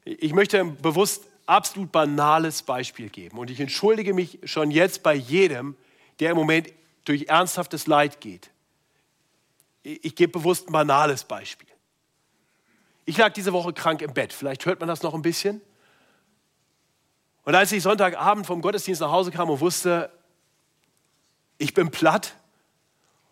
Ich 0.04 0.34
möchte 0.34 0.60
ein 0.60 0.78
bewusst 0.78 1.28
absolut 1.46 1.92
banales 1.92 2.64
Beispiel 2.64 3.10
geben 3.10 3.38
und 3.38 3.50
ich 3.50 3.60
entschuldige 3.60 4.14
mich 4.14 4.39
schon 4.44 4.72
jetzt 4.72 5.04
bei 5.04 5.14
jedem, 5.14 5.76
der 6.20 6.32
im 6.32 6.38
Moment 6.38 6.70
durch 7.06 7.28
ernsthaftes 7.28 7.88
Leid 7.88 8.22
geht. 8.22 8.52
Ich 9.84 10.16
gebe 10.16 10.34
bewusst 10.34 10.70
ein 10.70 10.72
banales 10.72 11.24
Beispiel. 11.24 11.68
Ich 13.06 13.18
lag 13.18 13.34
diese 13.34 13.52
Woche 13.52 13.74
krank 13.74 14.02
im 14.02 14.14
Bett, 14.14 14.32
vielleicht 14.32 14.66
hört 14.66 14.80
man 14.80 14.88
das 14.88 15.02
noch 15.02 15.14
ein 15.14 15.22
bisschen. 15.22 15.62
Und 17.44 17.56
als 17.56 17.72
ich 17.72 17.82
Sonntagabend 17.82 18.46
vom 18.46 18.62
Gottesdienst 18.62 19.02
nach 19.02 19.12
Hause 19.12 19.32
kam 19.32 19.50
und 19.50 19.60
wusste, 19.60 20.12
ich 21.62 21.74
bin 21.74 21.91
platt, 21.91 22.36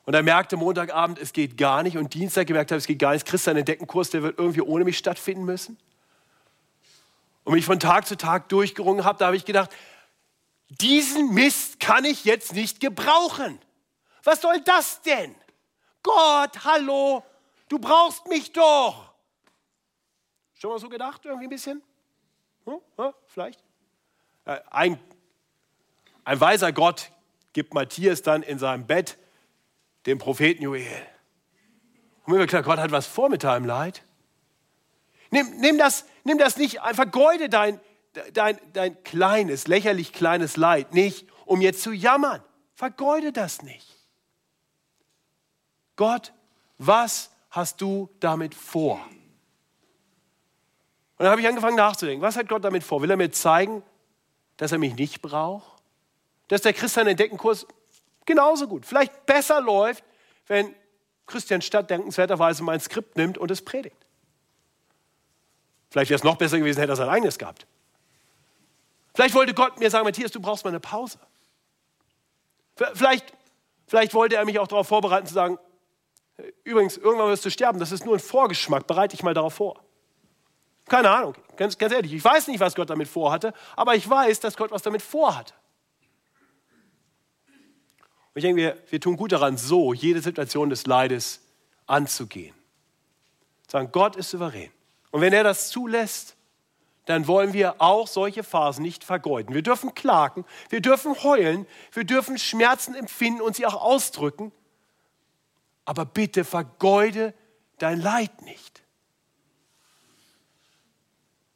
und 0.05 0.15
er 0.15 0.23
merkte 0.23 0.57
Montagabend, 0.57 1.19
es 1.19 1.33
geht 1.33 1.57
gar 1.57 1.83
nicht, 1.83 1.97
und 1.97 2.13
Dienstag 2.13 2.47
gemerkt 2.47 2.71
habe, 2.71 2.79
es 2.79 2.87
geht 2.87 2.99
gar 2.99 3.13
nicht, 3.13 3.27
Christ, 3.27 3.43
seinen 3.43 3.65
Deckenkurs, 3.65 4.09
der 4.09 4.23
wird 4.23 4.39
irgendwie 4.39 4.61
ohne 4.61 4.83
mich 4.83 4.97
stattfinden 4.97 5.45
müssen 5.45 5.77
und 7.43 7.53
mich 7.53 7.65
von 7.65 7.79
Tag 7.79 8.07
zu 8.07 8.17
Tag 8.17 8.49
durchgerungen 8.49 9.05
habe, 9.05 9.19
da 9.19 9.27
habe 9.27 9.35
ich 9.35 9.45
gedacht, 9.45 9.71
diesen 10.69 11.33
Mist 11.33 11.79
kann 11.79 12.05
ich 12.05 12.25
jetzt 12.25 12.53
nicht 12.53 12.79
gebrauchen. 12.79 13.59
Was 14.23 14.41
soll 14.41 14.61
das 14.61 15.01
denn? 15.01 15.35
Gott, 16.03 16.63
hallo, 16.63 17.23
du 17.67 17.79
brauchst 17.79 18.27
mich 18.27 18.51
doch. 18.51 19.13
Schon 20.53 20.71
mal 20.71 20.79
so 20.79 20.89
gedacht, 20.89 21.25
irgendwie 21.25 21.45
ein 21.45 21.49
bisschen? 21.49 21.81
Hm? 22.65 22.79
Hm? 22.97 23.13
Vielleicht? 23.27 23.63
Äh, 24.45 24.59
ein, 24.69 24.99
ein 26.23 26.39
weiser 26.39 26.71
Gott 26.71 27.11
gibt 27.53 27.73
Matthias 27.73 28.21
dann 28.21 28.43
in 28.43 28.59
seinem 28.59 28.85
Bett 28.85 29.17
dem 30.05 30.17
Propheten 30.17 30.63
Joel. 30.63 30.85
Und 32.25 32.33
mir 32.33 32.47
klar, 32.47 32.63
Gott 32.63 32.79
hat 32.79 32.91
was 32.91 33.07
vor 33.07 33.29
mit 33.29 33.43
deinem 33.43 33.65
Leid. 33.65 34.03
Nimm, 35.31 35.59
nimm, 35.59 35.77
das, 35.77 36.05
nimm 36.23 36.37
das 36.37 36.57
nicht, 36.57 36.79
vergeude 36.93 37.49
dein, 37.49 37.79
dein, 38.33 38.59
dein 38.73 39.03
kleines, 39.03 39.67
lächerlich 39.67 40.13
kleines 40.13 40.57
Leid 40.57 40.93
nicht, 40.93 41.27
um 41.45 41.61
jetzt 41.61 41.81
zu 41.81 41.91
jammern. 41.91 42.43
Vergeude 42.73 43.31
das 43.31 43.61
nicht. 43.61 43.97
Gott, 45.95 46.33
was 46.77 47.31
hast 47.49 47.81
du 47.81 48.09
damit 48.19 48.55
vor? 48.55 49.01
Und 51.17 51.25
dann 51.25 51.31
habe 51.31 51.41
ich 51.41 51.47
angefangen 51.47 51.75
nachzudenken, 51.75 52.21
was 52.21 52.37
hat 52.37 52.47
Gott 52.47 52.63
damit 52.63 52.83
vor? 52.83 53.01
Will 53.01 53.11
er 53.11 53.17
mir 53.17 53.31
zeigen, 53.31 53.83
dass 54.55 54.71
er 54.71 54.77
mich 54.77 54.95
nicht 54.95 55.21
braucht? 55.21 55.78
Dass 56.49 56.61
der 56.61 56.73
Christian 56.73 57.07
Entdeckenkurs 57.07 57.65
genauso 58.25 58.67
gut, 58.67 58.85
vielleicht 58.85 59.25
besser 59.25 59.61
läuft, 59.61 60.03
wenn 60.47 60.75
Christian 61.25 61.61
Stadt 61.61 61.89
dankenswerterweise 61.89 62.63
mein 62.63 62.79
Skript 62.79 63.15
nimmt 63.15 63.37
und 63.37 63.49
es 63.51 63.63
predigt. 63.63 64.05
Vielleicht 65.89 66.09
wäre 66.09 66.17
es 66.17 66.23
noch 66.23 66.35
besser 66.35 66.57
gewesen, 66.57 66.79
hätte 66.79 66.91
er 66.93 66.95
sein 66.95 67.09
eigenes 67.09 67.37
gehabt. 67.37 67.65
Vielleicht 69.15 69.33
wollte 69.33 69.53
Gott 69.53 69.79
mir 69.79 69.89
sagen, 69.89 70.05
Matthias, 70.05 70.31
du 70.31 70.39
brauchst 70.39 70.63
mal 70.63 70.69
eine 70.69 70.79
Pause. 70.79 71.19
Vielleicht, 72.93 73.33
vielleicht 73.87 74.13
wollte 74.13 74.35
er 74.35 74.45
mich 74.45 74.59
auch 74.59 74.67
darauf 74.67 74.87
vorbereiten 74.87 75.27
zu 75.27 75.33
sagen, 75.33 75.57
übrigens, 76.63 76.97
irgendwann 76.97 77.27
wirst 77.29 77.45
du 77.45 77.51
sterben, 77.51 77.79
das 77.79 77.91
ist 77.91 78.05
nur 78.05 78.15
ein 78.15 78.19
Vorgeschmack, 78.19 78.87
bereite 78.87 79.15
dich 79.15 79.23
mal 79.23 79.33
darauf 79.33 79.55
vor. 79.55 79.83
Keine 80.87 81.09
Ahnung, 81.09 81.35
ganz, 81.57 81.77
ganz 81.77 81.93
ehrlich, 81.93 82.13
ich 82.13 82.23
weiß 82.23 82.47
nicht, 82.47 82.59
was 82.59 82.75
Gott 82.75 82.89
damit 82.89 83.07
vorhatte, 83.07 83.53
aber 83.75 83.95
ich 83.95 84.09
weiß, 84.09 84.39
dass 84.39 84.55
Gott 84.55 84.71
was 84.71 84.81
damit 84.81 85.01
vorhatte. 85.01 85.53
Und 88.33 88.39
ich 88.39 88.43
denke, 88.43 88.61
wir, 88.61 88.77
wir 88.89 89.01
tun 89.01 89.17
gut 89.17 89.31
daran, 89.31 89.57
so 89.57 89.93
jede 89.93 90.21
Situation 90.21 90.69
des 90.69 90.85
Leides 90.85 91.41
anzugehen. 91.87 92.55
Sagen, 93.67 93.91
Gott 93.91 94.15
ist 94.15 94.29
souverän. 94.29 94.71
Und 95.11 95.21
wenn 95.21 95.33
er 95.33 95.43
das 95.43 95.69
zulässt, 95.69 96.35
dann 97.05 97.25
wollen 97.25 97.53
wir 97.53 97.81
auch 97.81 98.07
solche 98.07 98.43
Phasen 98.43 98.83
nicht 98.83 99.03
vergeuden. 99.03 99.55
Wir 99.55 99.63
dürfen 99.63 99.95
klagen, 99.95 100.45
wir 100.69 100.79
dürfen 100.79 101.23
heulen, 101.23 101.65
wir 101.91 102.03
dürfen 102.03 102.37
Schmerzen 102.37 102.93
empfinden 102.93 103.41
und 103.41 103.55
sie 103.55 103.65
auch 103.65 103.81
ausdrücken. 103.81 104.51
Aber 105.85 106.05
bitte 106.05 106.43
vergeude 106.43 107.33
dein 107.79 107.99
Leid 107.99 108.43
nicht. 108.43 108.83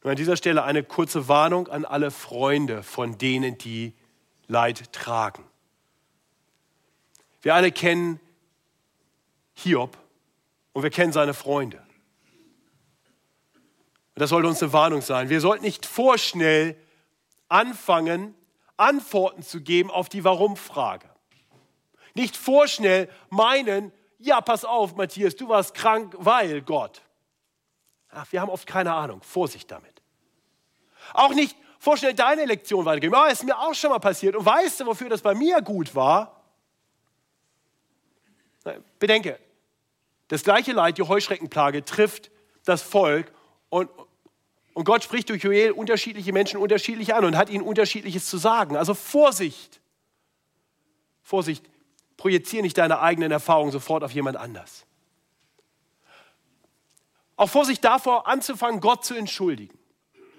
Und 0.02 0.10
an 0.10 0.16
dieser 0.16 0.36
Stelle 0.36 0.64
eine 0.64 0.82
kurze 0.82 1.28
Warnung 1.28 1.68
an 1.68 1.84
alle 1.84 2.10
Freunde 2.10 2.82
von 2.82 3.16
denen, 3.16 3.56
die 3.56 3.94
Leid 4.48 4.92
tragen. 4.92 5.44
Wir 7.44 7.54
alle 7.54 7.70
kennen 7.72 8.20
Hiob 9.52 9.98
und 10.72 10.82
wir 10.82 10.88
kennen 10.88 11.12
seine 11.12 11.34
Freunde. 11.34 11.76
Und 14.14 14.20
das 14.20 14.30
sollte 14.30 14.48
uns 14.48 14.62
eine 14.62 14.72
Warnung 14.72 15.02
sein. 15.02 15.28
Wir 15.28 15.42
sollten 15.42 15.62
nicht 15.62 15.84
vorschnell 15.84 16.74
anfangen, 17.50 18.34
Antworten 18.78 19.42
zu 19.42 19.60
geben 19.60 19.90
auf 19.90 20.08
die 20.08 20.24
Warum-Frage. 20.24 21.06
Nicht 22.14 22.34
vorschnell 22.34 23.10
meinen, 23.28 23.92
ja, 24.18 24.40
pass 24.40 24.64
auf, 24.64 24.96
Matthias, 24.96 25.36
du 25.36 25.46
warst 25.46 25.74
krank, 25.74 26.14
weil 26.16 26.62
Gott. 26.62 27.02
Ach, 28.08 28.26
wir 28.32 28.40
haben 28.40 28.50
oft 28.50 28.66
keine 28.66 28.94
Ahnung. 28.94 29.22
Vorsicht 29.22 29.70
damit. 29.70 30.00
Auch 31.12 31.34
nicht 31.34 31.58
vorschnell 31.78 32.14
deine 32.14 32.46
Lektion 32.46 32.86
weitergeben. 32.86 33.14
Ah, 33.14 33.26
ist 33.26 33.44
mir 33.44 33.58
auch 33.58 33.74
schon 33.74 33.90
mal 33.90 33.98
passiert. 33.98 34.34
Und 34.34 34.46
weißt 34.46 34.80
du, 34.80 34.86
wofür 34.86 35.10
das 35.10 35.20
bei 35.20 35.34
mir 35.34 35.60
gut 35.60 35.94
war? 35.94 36.43
Bedenke, 38.98 39.38
das 40.28 40.42
gleiche 40.42 40.72
Leid, 40.72 40.98
die 40.98 41.02
Heuschreckenplage, 41.02 41.84
trifft 41.84 42.30
das 42.64 42.82
Volk 42.82 43.32
und, 43.68 43.90
und 44.72 44.84
Gott 44.84 45.04
spricht 45.04 45.28
durch 45.28 45.42
Joel 45.42 45.72
unterschiedliche 45.72 46.32
Menschen 46.32 46.58
unterschiedlich 46.58 47.14
an 47.14 47.24
und 47.24 47.36
hat 47.36 47.50
ihnen 47.50 47.62
unterschiedliches 47.62 48.28
zu 48.28 48.38
sagen. 48.38 48.76
Also 48.76 48.94
Vorsicht. 48.94 49.80
Vorsicht, 51.22 51.64
projiziere 52.16 52.62
nicht 52.62 52.78
deine 52.78 53.00
eigenen 53.00 53.30
Erfahrungen 53.30 53.72
sofort 53.72 54.02
auf 54.02 54.12
jemand 54.12 54.36
anders. 54.36 54.86
Auch 57.36 57.48
Vorsicht 57.48 57.84
davor, 57.84 58.26
anzufangen, 58.26 58.80
Gott 58.80 59.04
zu 59.04 59.14
entschuldigen. 59.14 59.76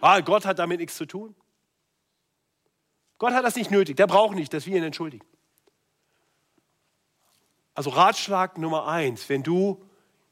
Ah, 0.02 0.22
Gott 0.22 0.46
hat 0.46 0.60
damit 0.60 0.80
nichts 0.80 0.96
zu 0.96 1.06
tun. 1.06 1.36
Gott 3.18 3.34
hat 3.34 3.44
das 3.44 3.56
nicht 3.56 3.72
nötig. 3.72 3.98
Der 3.98 4.08
braucht 4.08 4.36
nicht, 4.36 4.54
dass 4.54 4.66
wir 4.66 4.78
ihn 4.78 4.84
entschuldigen. 4.84 5.26
Also 7.76 7.90
Ratschlag 7.90 8.58
Nummer 8.58 8.88
eins, 8.88 9.28
wenn 9.28 9.44
du 9.44 9.84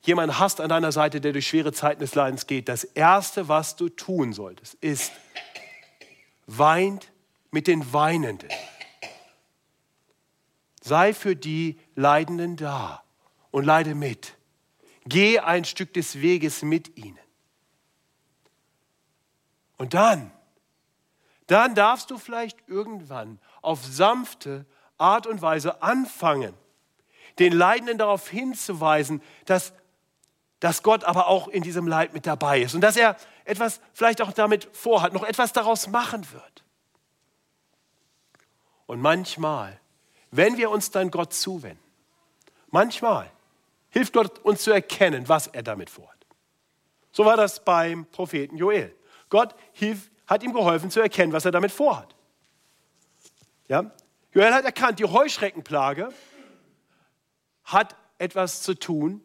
jemanden 0.02 0.40
hast 0.40 0.62
an 0.62 0.70
deiner 0.70 0.92
Seite, 0.92 1.22
der 1.22 1.34
durch 1.34 1.48
schwere 1.48 1.74
Zeiten 1.74 2.00
des 2.00 2.16
Leidens 2.16 2.48
geht, 2.48 2.70
das 2.70 2.84
Erste, 2.84 3.48
was 3.50 3.76
du 3.76 3.90
tun 3.90 4.34
solltest, 4.34 4.76
ist, 4.76 5.12
weint 6.48 7.12
mit 7.52 7.68
den 7.68 7.94
Weinenden. 7.94 8.50
Sei 10.82 11.14
für 11.14 11.36
die 11.36 11.80
Leidenden 11.96 12.58
da 12.58 13.04
und 13.52 13.66
leide 13.66 13.94
mit. 13.94 14.36
Geh 15.06 15.40
ein 15.40 15.66
Stück 15.66 15.94
des 15.94 16.22
Weges 16.22 16.62
mit 16.62 16.98
ihnen. 16.98 17.20
Und 19.78 19.94
dann, 19.94 20.32
dann 21.48 21.76
darfst 21.76 22.10
du 22.10 22.18
vielleicht 22.18 22.58
irgendwann 22.68 23.40
auf 23.62 23.84
sanfte 23.86 24.66
Art 24.98 25.28
und 25.28 25.42
Weise 25.42 25.82
anfangen, 25.82 26.54
den 27.40 27.54
Leidenden 27.54 27.98
darauf 27.98 28.30
hinzuweisen, 28.30 29.22
dass 29.46 29.74
dass 30.64 30.82
Gott 30.82 31.04
aber 31.04 31.28
auch 31.28 31.50
in 31.50 31.62
diesem 31.62 31.88
Leid 31.88 32.14
mit 32.14 32.26
dabei 32.26 32.62
ist 32.62 32.74
und 32.74 32.80
dass 32.80 32.96
er 32.96 33.18
etwas 33.44 33.82
vielleicht 33.92 34.22
auch 34.22 34.32
damit 34.32 34.70
vorhat, 34.72 35.12
noch 35.12 35.26
etwas 35.26 35.52
daraus 35.52 35.88
machen 35.88 36.26
wird. 36.32 36.64
Und 38.86 39.02
manchmal, 39.02 39.78
wenn 40.32 40.56
wir 40.56 40.70
uns 40.70 40.90
dann 40.90 41.12
Gott 41.12 41.34
zuwenden, 41.34 41.84
manchmal 42.70 43.30
hilft 43.90 44.14
Gott 44.14 44.40
uns 44.40 44.64
zu 44.64 44.72
erkennen, 44.72 45.28
was 45.28 45.48
er 45.48 45.64
damit 45.64 45.90
vorhat. 45.90 46.16
So 47.12 47.26
war 47.26 47.36
das 47.36 47.66
beim 47.66 48.06
Propheten 48.06 48.56
Joel. 48.56 48.96
Gott 49.28 49.56
hilf, 49.74 50.10
hat 50.28 50.44
ihm 50.44 50.54
geholfen 50.54 50.90
zu 50.90 51.02
erkennen, 51.02 51.34
was 51.34 51.44
er 51.44 51.52
damit 51.52 51.74
vorhat. 51.74 52.16
Ja? 53.68 53.92
Joel 54.32 54.54
hat 54.54 54.64
erkannt, 54.64 55.00
die 55.00 55.04
Heuschreckenplage 55.04 56.14
hat 57.74 57.96
etwas 58.18 58.62
zu 58.62 58.74
tun 58.74 59.24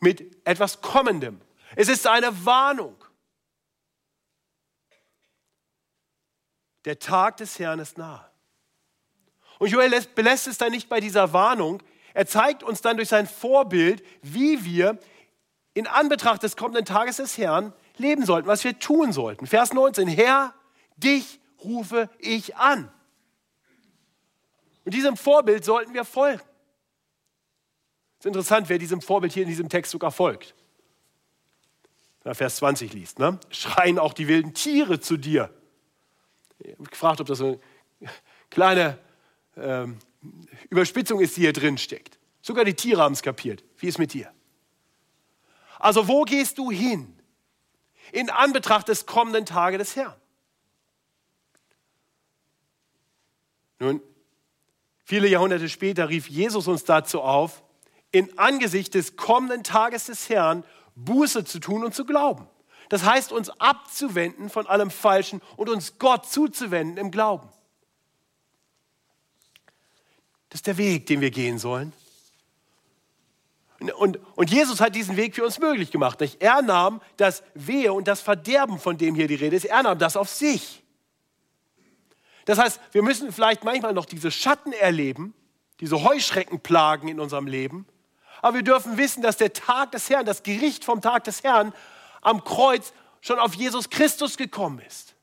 mit 0.00 0.46
etwas 0.46 0.80
Kommendem. 0.80 1.40
Es 1.76 1.88
ist 1.88 2.06
eine 2.06 2.44
Warnung. 2.44 2.96
Der 6.84 6.98
Tag 6.98 7.36
des 7.36 7.58
Herrn 7.58 7.78
ist 7.78 7.98
nahe. 7.98 8.28
Und 9.58 9.68
Joel 9.68 9.90
belässt 10.14 10.48
es 10.48 10.58
dann 10.58 10.72
nicht 10.72 10.88
bei 10.88 10.98
dieser 10.98 11.32
Warnung. 11.32 11.82
Er 12.14 12.26
zeigt 12.26 12.62
uns 12.62 12.80
dann 12.80 12.96
durch 12.96 13.08
sein 13.08 13.28
Vorbild, 13.28 14.04
wie 14.22 14.64
wir 14.64 14.98
in 15.74 15.86
Anbetracht 15.86 16.42
des 16.42 16.56
kommenden 16.56 16.84
Tages 16.84 17.16
des 17.16 17.38
Herrn 17.38 17.72
leben 17.96 18.26
sollten, 18.26 18.48
was 18.48 18.64
wir 18.64 18.78
tun 18.78 19.12
sollten. 19.12 19.46
Vers 19.46 19.72
19, 19.72 20.08
Herr, 20.08 20.54
dich 20.96 21.40
rufe 21.62 22.10
ich 22.18 22.56
an. 22.56 22.92
Und 24.84 24.94
diesem 24.94 25.16
Vorbild 25.16 25.64
sollten 25.64 25.94
wir 25.94 26.04
folgen. 26.04 26.42
Ist 28.22 28.26
interessant, 28.26 28.68
wer 28.68 28.78
diesem 28.78 29.00
Vorbild 29.00 29.32
hier 29.32 29.42
in 29.42 29.48
diesem 29.48 29.68
Text 29.68 29.90
sogar 29.90 30.12
folgt. 30.12 30.54
Wenn 32.22 32.36
Vers 32.36 32.54
20 32.54 32.92
liest, 32.92 33.18
ne? 33.18 33.40
schreien 33.50 33.98
auch 33.98 34.12
die 34.12 34.28
wilden 34.28 34.54
Tiere 34.54 35.00
zu 35.00 35.16
dir. 35.16 35.52
Ich 36.60 36.70
habe 36.74 36.84
gefragt, 36.84 37.20
ob 37.20 37.26
das 37.26 37.38
so 37.38 37.60
eine 38.00 38.10
kleine 38.48 38.98
ähm, 39.56 39.98
Überspitzung 40.70 41.18
ist, 41.18 41.36
die 41.36 41.40
hier 41.40 41.52
drin 41.52 41.78
steckt. 41.78 42.20
Sogar 42.42 42.64
die 42.64 42.74
Tiere 42.74 43.02
haben 43.02 43.14
es 43.14 43.22
kapiert. 43.22 43.64
Wie 43.76 43.88
ist 43.88 43.98
mit 43.98 44.12
dir? 44.12 44.32
Also 45.80 46.06
wo 46.06 46.22
gehst 46.22 46.58
du 46.58 46.70
hin 46.70 47.18
in 48.12 48.30
Anbetracht 48.30 48.86
des 48.86 49.04
kommenden 49.04 49.46
Tages 49.46 49.78
des 49.78 49.96
Herrn? 49.96 50.14
Nun, 53.80 54.00
viele 55.02 55.26
Jahrhunderte 55.26 55.68
später 55.68 56.08
rief 56.08 56.28
Jesus 56.28 56.68
uns 56.68 56.84
dazu 56.84 57.20
auf, 57.20 57.64
in 58.12 58.38
Angesicht 58.38 58.94
des 58.94 59.16
kommenden 59.16 59.64
Tages 59.64 60.06
des 60.06 60.28
Herrn 60.28 60.64
Buße 60.94 61.44
zu 61.44 61.58
tun 61.58 61.84
und 61.84 61.94
zu 61.94 62.04
glauben. 62.04 62.46
Das 62.90 63.04
heißt, 63.04 63.32
uns 63.32 63.48
abzuwenden 63.58 64.50
von 64.50 64.66
allem 64.66 64.90
Falschen 64.90 65.40
und 65.56 65.70
uns 65.70 65.98
Gott 65.98 66.26
zuzuwenden 66.26 66.98
im 66.98 67.10
Glauben. 67.10 67.48
Das 70.50 70.58
ist 70.58 70.66
der 70.66 70.76
Weg, 70.76 71.06
den 71.06 71.22
wir 71.22 71.30
gehen 71.30 71.58
sollen. 71.58 71.94
Und, 73.96 74.18
und 74.36 74.50
Jesus 74.50 74.80
hat 74.80 74.94
diesen 74.94 75.16
Weg 75.16 75.34
für 75.34 75.44
uns 75.44 75.58
möglich 75.58 75.90
gemacht. 75.90 76.20
Nicht? 76.20 76.42
Er 76.42 76.62
nahm 76.62 77.00
das 77.16 77.42
Wehe 77.54 77.92
und 77.92 78.06
das 78.06 78.20
Verderben, 78.20 78.78
von 78.78 78.98
dem 78.98 79.14
hier 79.14 79.26
die 79.26 79.34
Rede 79.34 79.56
ist, 79.56 79.64
er 79.64 79.82
nahm 79.82 79.98
das 79.98 80.16
auf 80.16 80.28
sich. 80.28 80.82
Das 82.44 82.58
heißt, 82.58 82.80
wir 82.92 83.02
müssen 83.02 83.32
vielleicht 83.32 83.64
manchmal 83.64 83.94
noch 83.94 84.04
diese 84.04 84.30
Schatten 84.30 84.72
erleben, 84.72 85.34
diese 85.80 86.04
Heuschreckenplagen 86.04 87.08
in 87.08 87.18
unserem 87.18 87.46
Leben, 87.46 87.86
aber 88.42 88.56
wir 88.56 88.62
dürfen 88.62 88.98
wissen, 88.98 89.22
dass 89.22 89.38
der 89.38 89.52
Tag 89.52 89.92
des 89.92 90.10
Herrn, 90.10 90.26
das 90.26 90.42
Gericht 90.42 90.84
vom 90.84 91.00
Tag 91.00 91.24
des 91.24 91.42
Herrn 91.44 91.72
am 92.20 92.44
Kreuz 92.44 92.92
schon 93.20 93.38
auf 93.38 93.54
Jesus 93.54 93.88
Christus 93.88 94.36
gekommen 94.36 94.80
ist. 94.80 95.14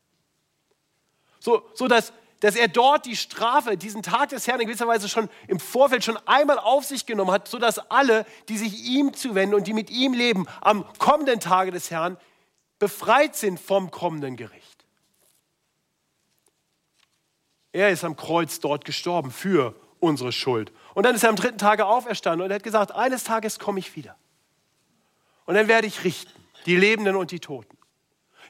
So, 1.39 1.69
so 1.73 1.87
dass, 1.87 2.13
dass 2.39 2.55
er 2.55 2.69
dort 2.69 3.05
die 3.05 3.17
Strafe, 3.17 3.75
diesen 3.75 4.03
Tag 4.03 4.29
des 4.29 4.47
Herrn 4.47 4.61
in 4.61 4.67
gewisser 4.67 4.87
Weise 4.87 5.09
schon 5.09 5.29
im 5.47 5.59
Vorfeld 5.59 6.03
schon 6.03 6.17
einmal 6.25 6.57
auf 6.57 6.85
sich 6.85 7.05
genommen 7.05 7.31
hat, 7.31 7.49
sodass 7.49 7.77
alle, 7.91 8.25
die 8.47 8.57
sich 8.57 8.85
ihm 8.85 9.13
zuwenden 9.13 9.53
und 9.53 9.67
die 9.67 9.73
mit 9.73 9.89
ihm 9.89 10.13
leben, 10.13 10.47
am 10.61 10.85
kommenden 10.97 11.41
Tage 11.41 11.71
des 11.71 11.91
Herrn 11.91 12.17
befreit 12.79 13.35
sind 13.35 13.59
vom 13.59 13.91
kommenden 13.91 14.37
Gericht. 14.37 14.85
Er 17.73 17.89
ist 17.89 18.05
am 18.05 18.15
Kreuz 18.15 18.61
dort 18.61 18.85
gestorben 18.85 19.29
für 19.29 19.75
unsere 19.99 20.31
Schuld. 20.31 20.71
Und 20.99 21.05
dann 21.05 21.15
ist 21.15 21.23
er 21.23 21.29
am 21.29 21.37
dritten 21.37 21.57
Tage 21.57 21.85
auferstanden 21.85 22.43
und 22.43 22.51
er 22.51 22.55
hat 22.55 22.63
gesagt, 22.63 22.91
eines 22.91 23.23
Tages 23.23 23.57
komme 23.57 23.79
ich 23.79 23.95
wieder. 23.95 24.17
Und 25.45 25.55
dann 25.55 25.69
werde 25.69 25.87
ich 25.87 26.03
richten, 26.03 26.29
die 26.65 26.75
Lebenden 26.75 27.15
und 27.15 27.31
die 27.31 27.39
Toten. 27.39 27.77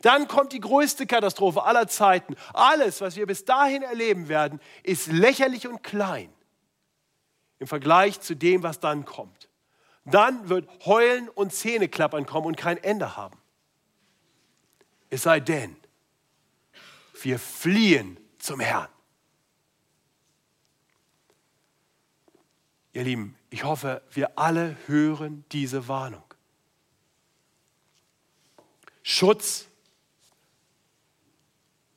Dann 0.02 0.28
kommt 0.28 0.52
die 0.52 0.60
größte 0.60 1.06
Katastrophe 1.06 1.62
aller 1.62 1.88
Zeiten. 1.88 2.36
Alles, 2.56 3.02
was 3.02 3.16
wir 3.18 3.28
bis 3.28 3.46
dahin 3.46 3.84
erleben 3.84 4.30
werden, 4.30 4.60
ist 4.82 5.12
lächerlich 5.12 5.68
und 5.68 5.84
klein 5.84 6.34
im 7.60 7.68
Vergleich 7.68 8.20
zu 8.20 8.36
dem, 8.36 8.64
was 8.64 8.80
dann 8.80 9.06
kommt. 9.06 9.48
Dann 10.06 10.50
wird 10.50 10.68
Heulen 10.88 11.30
und 11.30 11.54
Zähneklappern 11.54 12.26
kommen 12.26 12.48
und 12.48 12.58
kein 12.58 12.78
Ende 12.78 13.16
haben. 13.16 13.38
Es 15.12 15.22
sei 15.22 15.40
denn, 15.40 15.76
wir 17.22 17.38
fliehen 17.38 18.18
zum 18.40 18.60
Herrn. 18.60 18.90
Ihr 23.00 23.06
Lieben, 23.06 23.38
ich 23.50 23.64
hoffe, 23.64 24.02
wir 24.12 24.38
alle 24.38 24.76
hören 24.88 25.46
diese 25.54 25.88
Warnung. 25.88 26.34
Schutz 29.04 29.68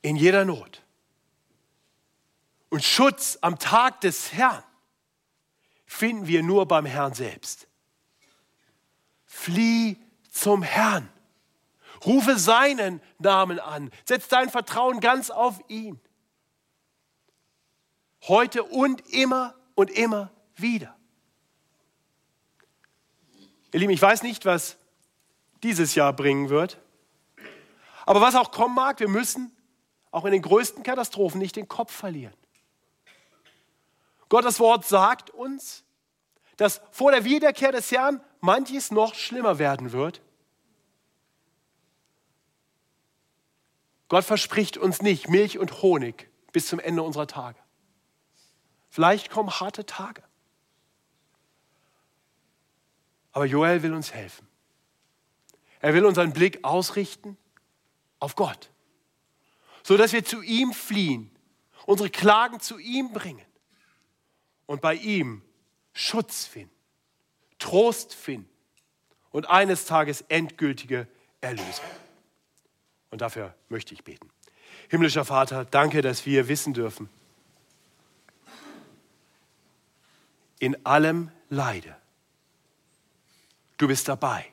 in 0.01 0.15
jeder 0.15 0.45
Not. 0.45 0.81
Und 2.69 2.85
Schutz 2.85 3.37
am 3.41 3.59
Tag 3.59 3.99
des 3.99 4.31
Herrn 4.31 4.63
finden 5.85 6.25
wir 6.27 6.41
nur 6.41 6.69
beim 6.69 6.85
Herrn 6.85 7.13
selbst. 7.13 7.67
Flieh 9.25 9.97
zum 10.31 10.63
Herrn. 10.63 11.09
Rufe 12.05 12.39
seinen 12.39 13.01
Namen 13.19 13.59
an. 13.59 13.91
Setz 14.05 14.29
dein 14.29 14.49
Vertrauen 14.49 15.01
ganz 15.01 15.31
auf 15.31 15.59
ihn. 15.67 15.99
Heute 18.21 18.63
und 18.63 19.01
immer 19.11 19.53
und 19.75 19.91
immer 19.91 20.31
wieder. 20.55 20.95
Ihr 23.71 23.79
Lieben, 23.79 23.91
ich 23.91 24.01
weiß 24.01 24.23
nicht, 24.23 24.45
was 24.45 24.77
dieses 25.63 25.95
Jahr 25.95 26.13
bringen 26.13 26.49
wird. 26.49 26.77
Aber 28.05 28.21
was 28.21 28.35
auch 28.35 28.51
kommen 28.51 28.75
mag, 28.75 28.99
wir 28.99 29.07
müssen 29.07 29.55
auch 30.11 30.25
in 30.25 30.31
den 30.31 30.41
größten 30.41 30.83
Katastrophen 30.83 31.39
nicht 31.39 31.55
den 31.55 31.67
Kopf 31.67 31.91
verlieren. 31.91 32.35
Gottes 34.29 34.59
Wort 34.59 34.85
sagt 34.85 35.29
uns, 35.31 35.83
dass 36.57 36.81
vor 36.91 37.11
der 37.11 37.23
Wiederkehr 37.23 37.71
des 37.71 37.91
Herrn 37.91 38.21
manches 38.41 38.91
noch 38.91 39.15
schlimmer 39.15 39.57
werden 39.57 39.91
wird. 39.91 40.21
Gott 44.07 44.23
verspricht 44.23 44.77
uns 44.77 45.01
nicht 45.01 45.29
Milch 45.29 45.57
und 45.57 45.81
Honig 45.81 46.29
bis 46.51 46.67
zum 46.67 46.79
Ende 46.79 47.01
unserer 47.01 47.25
Tage. 47.25 47.57
Vielleicht 48.89 49.31
kommen 49.31 49.49
harte 49.49 49.87
Tage. 49.87 50.21
Aber 53.33 53.45
Joel 53.45 53.83
will 53.83 53.93
uns 53.93 54.13
helfen. 54.13 54.47
Er 55.79 55.93
will 55.93 56.05
unseren 56.05 56.31
Blick 56.31 56.63
ausrichten 56.63 57.37
auf 58.19 58.35
Gott, 58.35 58.69
sodass 59.83 60.13
wir 60.13 60.23
zu 60.23 60.41
ihm 60.41 60.71
fliehen, 60.71 61.29
unsere 61.85 62.09
Klagen 62.09 62.61
zu 62.61 62.77
ihm 62.77 63.11
bringen 63.11 63.45
und 64.65 64.81
bei 64.81 64.93
ihm 64.95 65.41
Schutz 65.91 66.45
finden, 66.45 66.73
Trost 67.59 68.13
finden 68.13 68.49
und 69.31 69.49
eines 69.49 69.85
Tages 69.85 70.21
endgültige 70.29 71.07
Erlösung. 71.41 71.85
Und 73.09 73.21
dafür 73.21 73.53
möchte 73.67 73.93
ich 73.93 74.03
beten. 74.03 74.29
Himmlischer 74.89 75.25
Vater, 75.25 75.65
danke, 75.65 76.01
dass 76.01 76.25
wir 76.25 76.47
wissen 76.47 76.73
dürfen, 76.73 77.09
in 80.59 80.85
allem 80.85 81.29
Leide 81.49 81.97
Du 83.83 83.89
bist 83.89 84.07
dabei. 84.07 84.45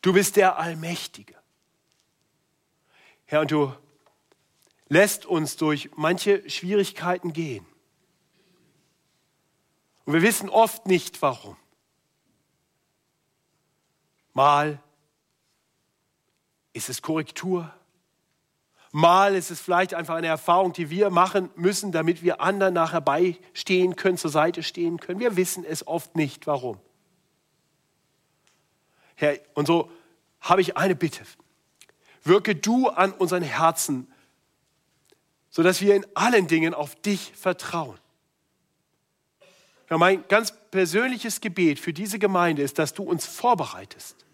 Du 0.00 0.14
bist 0.14 0.36
der 0.36 0.58
Allmächtige. 0.58 1.34
Herr, 3.26 3.42
und 3.42 3.50
du 3.50 3.70
lässt 4.88 5.26
uns 5.26 5.58
durch 5.58 5.90
manche 5.94 6.48
Schwierigkeiten 6.48 7.34
gehen. 7.34 7.66
Und 10.06 10.14
wir 10.14 10.22
wissen 10.22 10.48
oft 10.48 10.86
nicht 10.86 11.20
warum. 11.20 11.58
Mal 14.32 14.82
ist 16.72 16.88
es 16.88 17.02
Korrektur. 17.02 17.70
Mal 18.90 19.34
ist 19.34 19.50
es 19.50 19.60
vielleicht 19.60 19.92
einfach 19.92 20.14
eine 20.14 20.28
Erfahrung, 20.28 20.72
die 20.72 20.88
wir 20.88 21.10
machen 21.10 21.50
müssen, 21.56 21.92
damit 21.92 22.22
wir 22.22 22.40
anderen 22.40 22.72
nachher 22.72 23.02
beistehen 23.02 23.96
können, 23.96 24.16
zur 24.16 24.30
Seite 24.30 24.62
stehen 24.62 24.98
können. 24.98 25.20
Wir 25.20 25.36
wissen 25.36 25.62
es 25.62 25.86
oft 25.86 26.16
nicht 26.16 26.46
warum. 26.46 26.80
Herr, 29.18 29.36
und 29.54 29.66
so 29.66 29.90
habe 30.40 30.60
ich 30.60 30.76
eine 30.76 30.94
Bitte. 30.94 31.24
Wirke 32.22 32.54
du 32.54 32.88
an 32.88 33.12
unseren 33.12 33.42
Herzen, 33.42 34.06
sodass 35.50 35.80
wir 35.80 35.96
in 35.96 36.06
allen 36.14 36.46
Dingen 36.46 36.72
auf 36.72 36.94
dich 36.94 37.32
vertrauen. 37.34 37.98
Ja, 39.90 39.98
mein 39.98 40.26
ganz 40.28 40.52
persönliches 40.70 41.40
Gebet 41.40 41.80
für 41.80 41.92
diese 41.92 42.20
Gemeinde 42.20 42.62
ist, 42.62 42.78
dass 42.78 42.94
du 42.94 43.02
uns 43.02 43.26
vorbereitest 43.26 44.24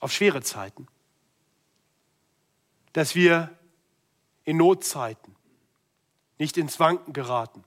auf 0.00 0.10
schwere 0.10 0.40
Zeiten, 0.40 0.86
dass 2.94 3.14
wir 3.14 3.54
in 4.44 4.56
Notzeiten 4.56 5.36
nicht 6.38 6.56
ins 6.56 6.80
Wanken 6.80 7.12
geraten, 7.12 7.62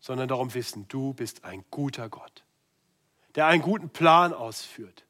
sondern 0.00 0.26
darum 0.28 0.54
wissen, 0.54 0.88
du 0.88 1.12
bist 1.12 1.44
ein 1.44 1.64
guter 1.70 2.08
Gott, 2.08 2.44
der 3.34 3.46
einen 3.46 3.62
guten 3.62 3.90
Plan 3.90 4.32
ausführt 4.32 5.04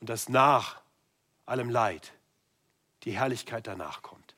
und 0.00 0.08
dass 0.08 0.28
nach 0.28 0.80
allem 1.46 1.70
Leid 1.70 2.12
die 3.04 3.12
Herrlichkeit 3.12 3.66
danach 3.66 4.02
kommt. 4.02 4.34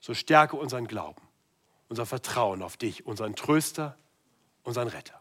So 0.00 0.14
stärke 0.14 0.56
unseren 0.56 0.86
Glauben, 0.86 1.22
unser 1.88 2.06
Vertrauen 2.06 2.62
auf 2.62 2.76
dich, 2.76 3.06
unseren 3.06 3.34
Tröster, 3.36 3.96
unseren 4.62 4.88
Retter. 4.88 5.20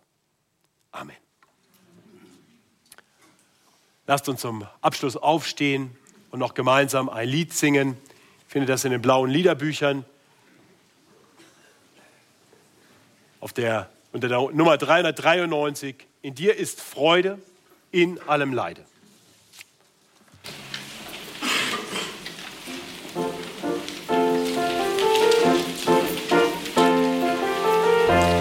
Amen. 0.92 1.16
Lasst 4.06 4.28
uns 4.28 4.42
zum 4.42 4.68
Abschluss 4.82 5.16
aufstehen 5.16 5.96
und 6.32 6.40
noch 6.40 6.54
gemeinsam 6.54 7.08
ein 7.08 7.30
Lied 7.30 7.54
singen. 7.54 7.98
Ich 8.46 8.52
finde 8.52 8.68
das 8.68 8.84
in 8.84 8.92
den 8.92 9.02
blauen 9.02 9.30
Liederbüchern. 9.30 10.04
Auf 13.40 13.54
der, 13.54 13.90
unter 14.14 14.30
der 14.30 14.40
Nummer 14.52 14.78
393. 14.78 15.96
In 16.22 16.36
dir 16.36 16.56
ist 16.56 16.80
Freude 16.80 17.40
in 17.92 18.20
allem 18.28 18.54
Leide. 18.54 18.86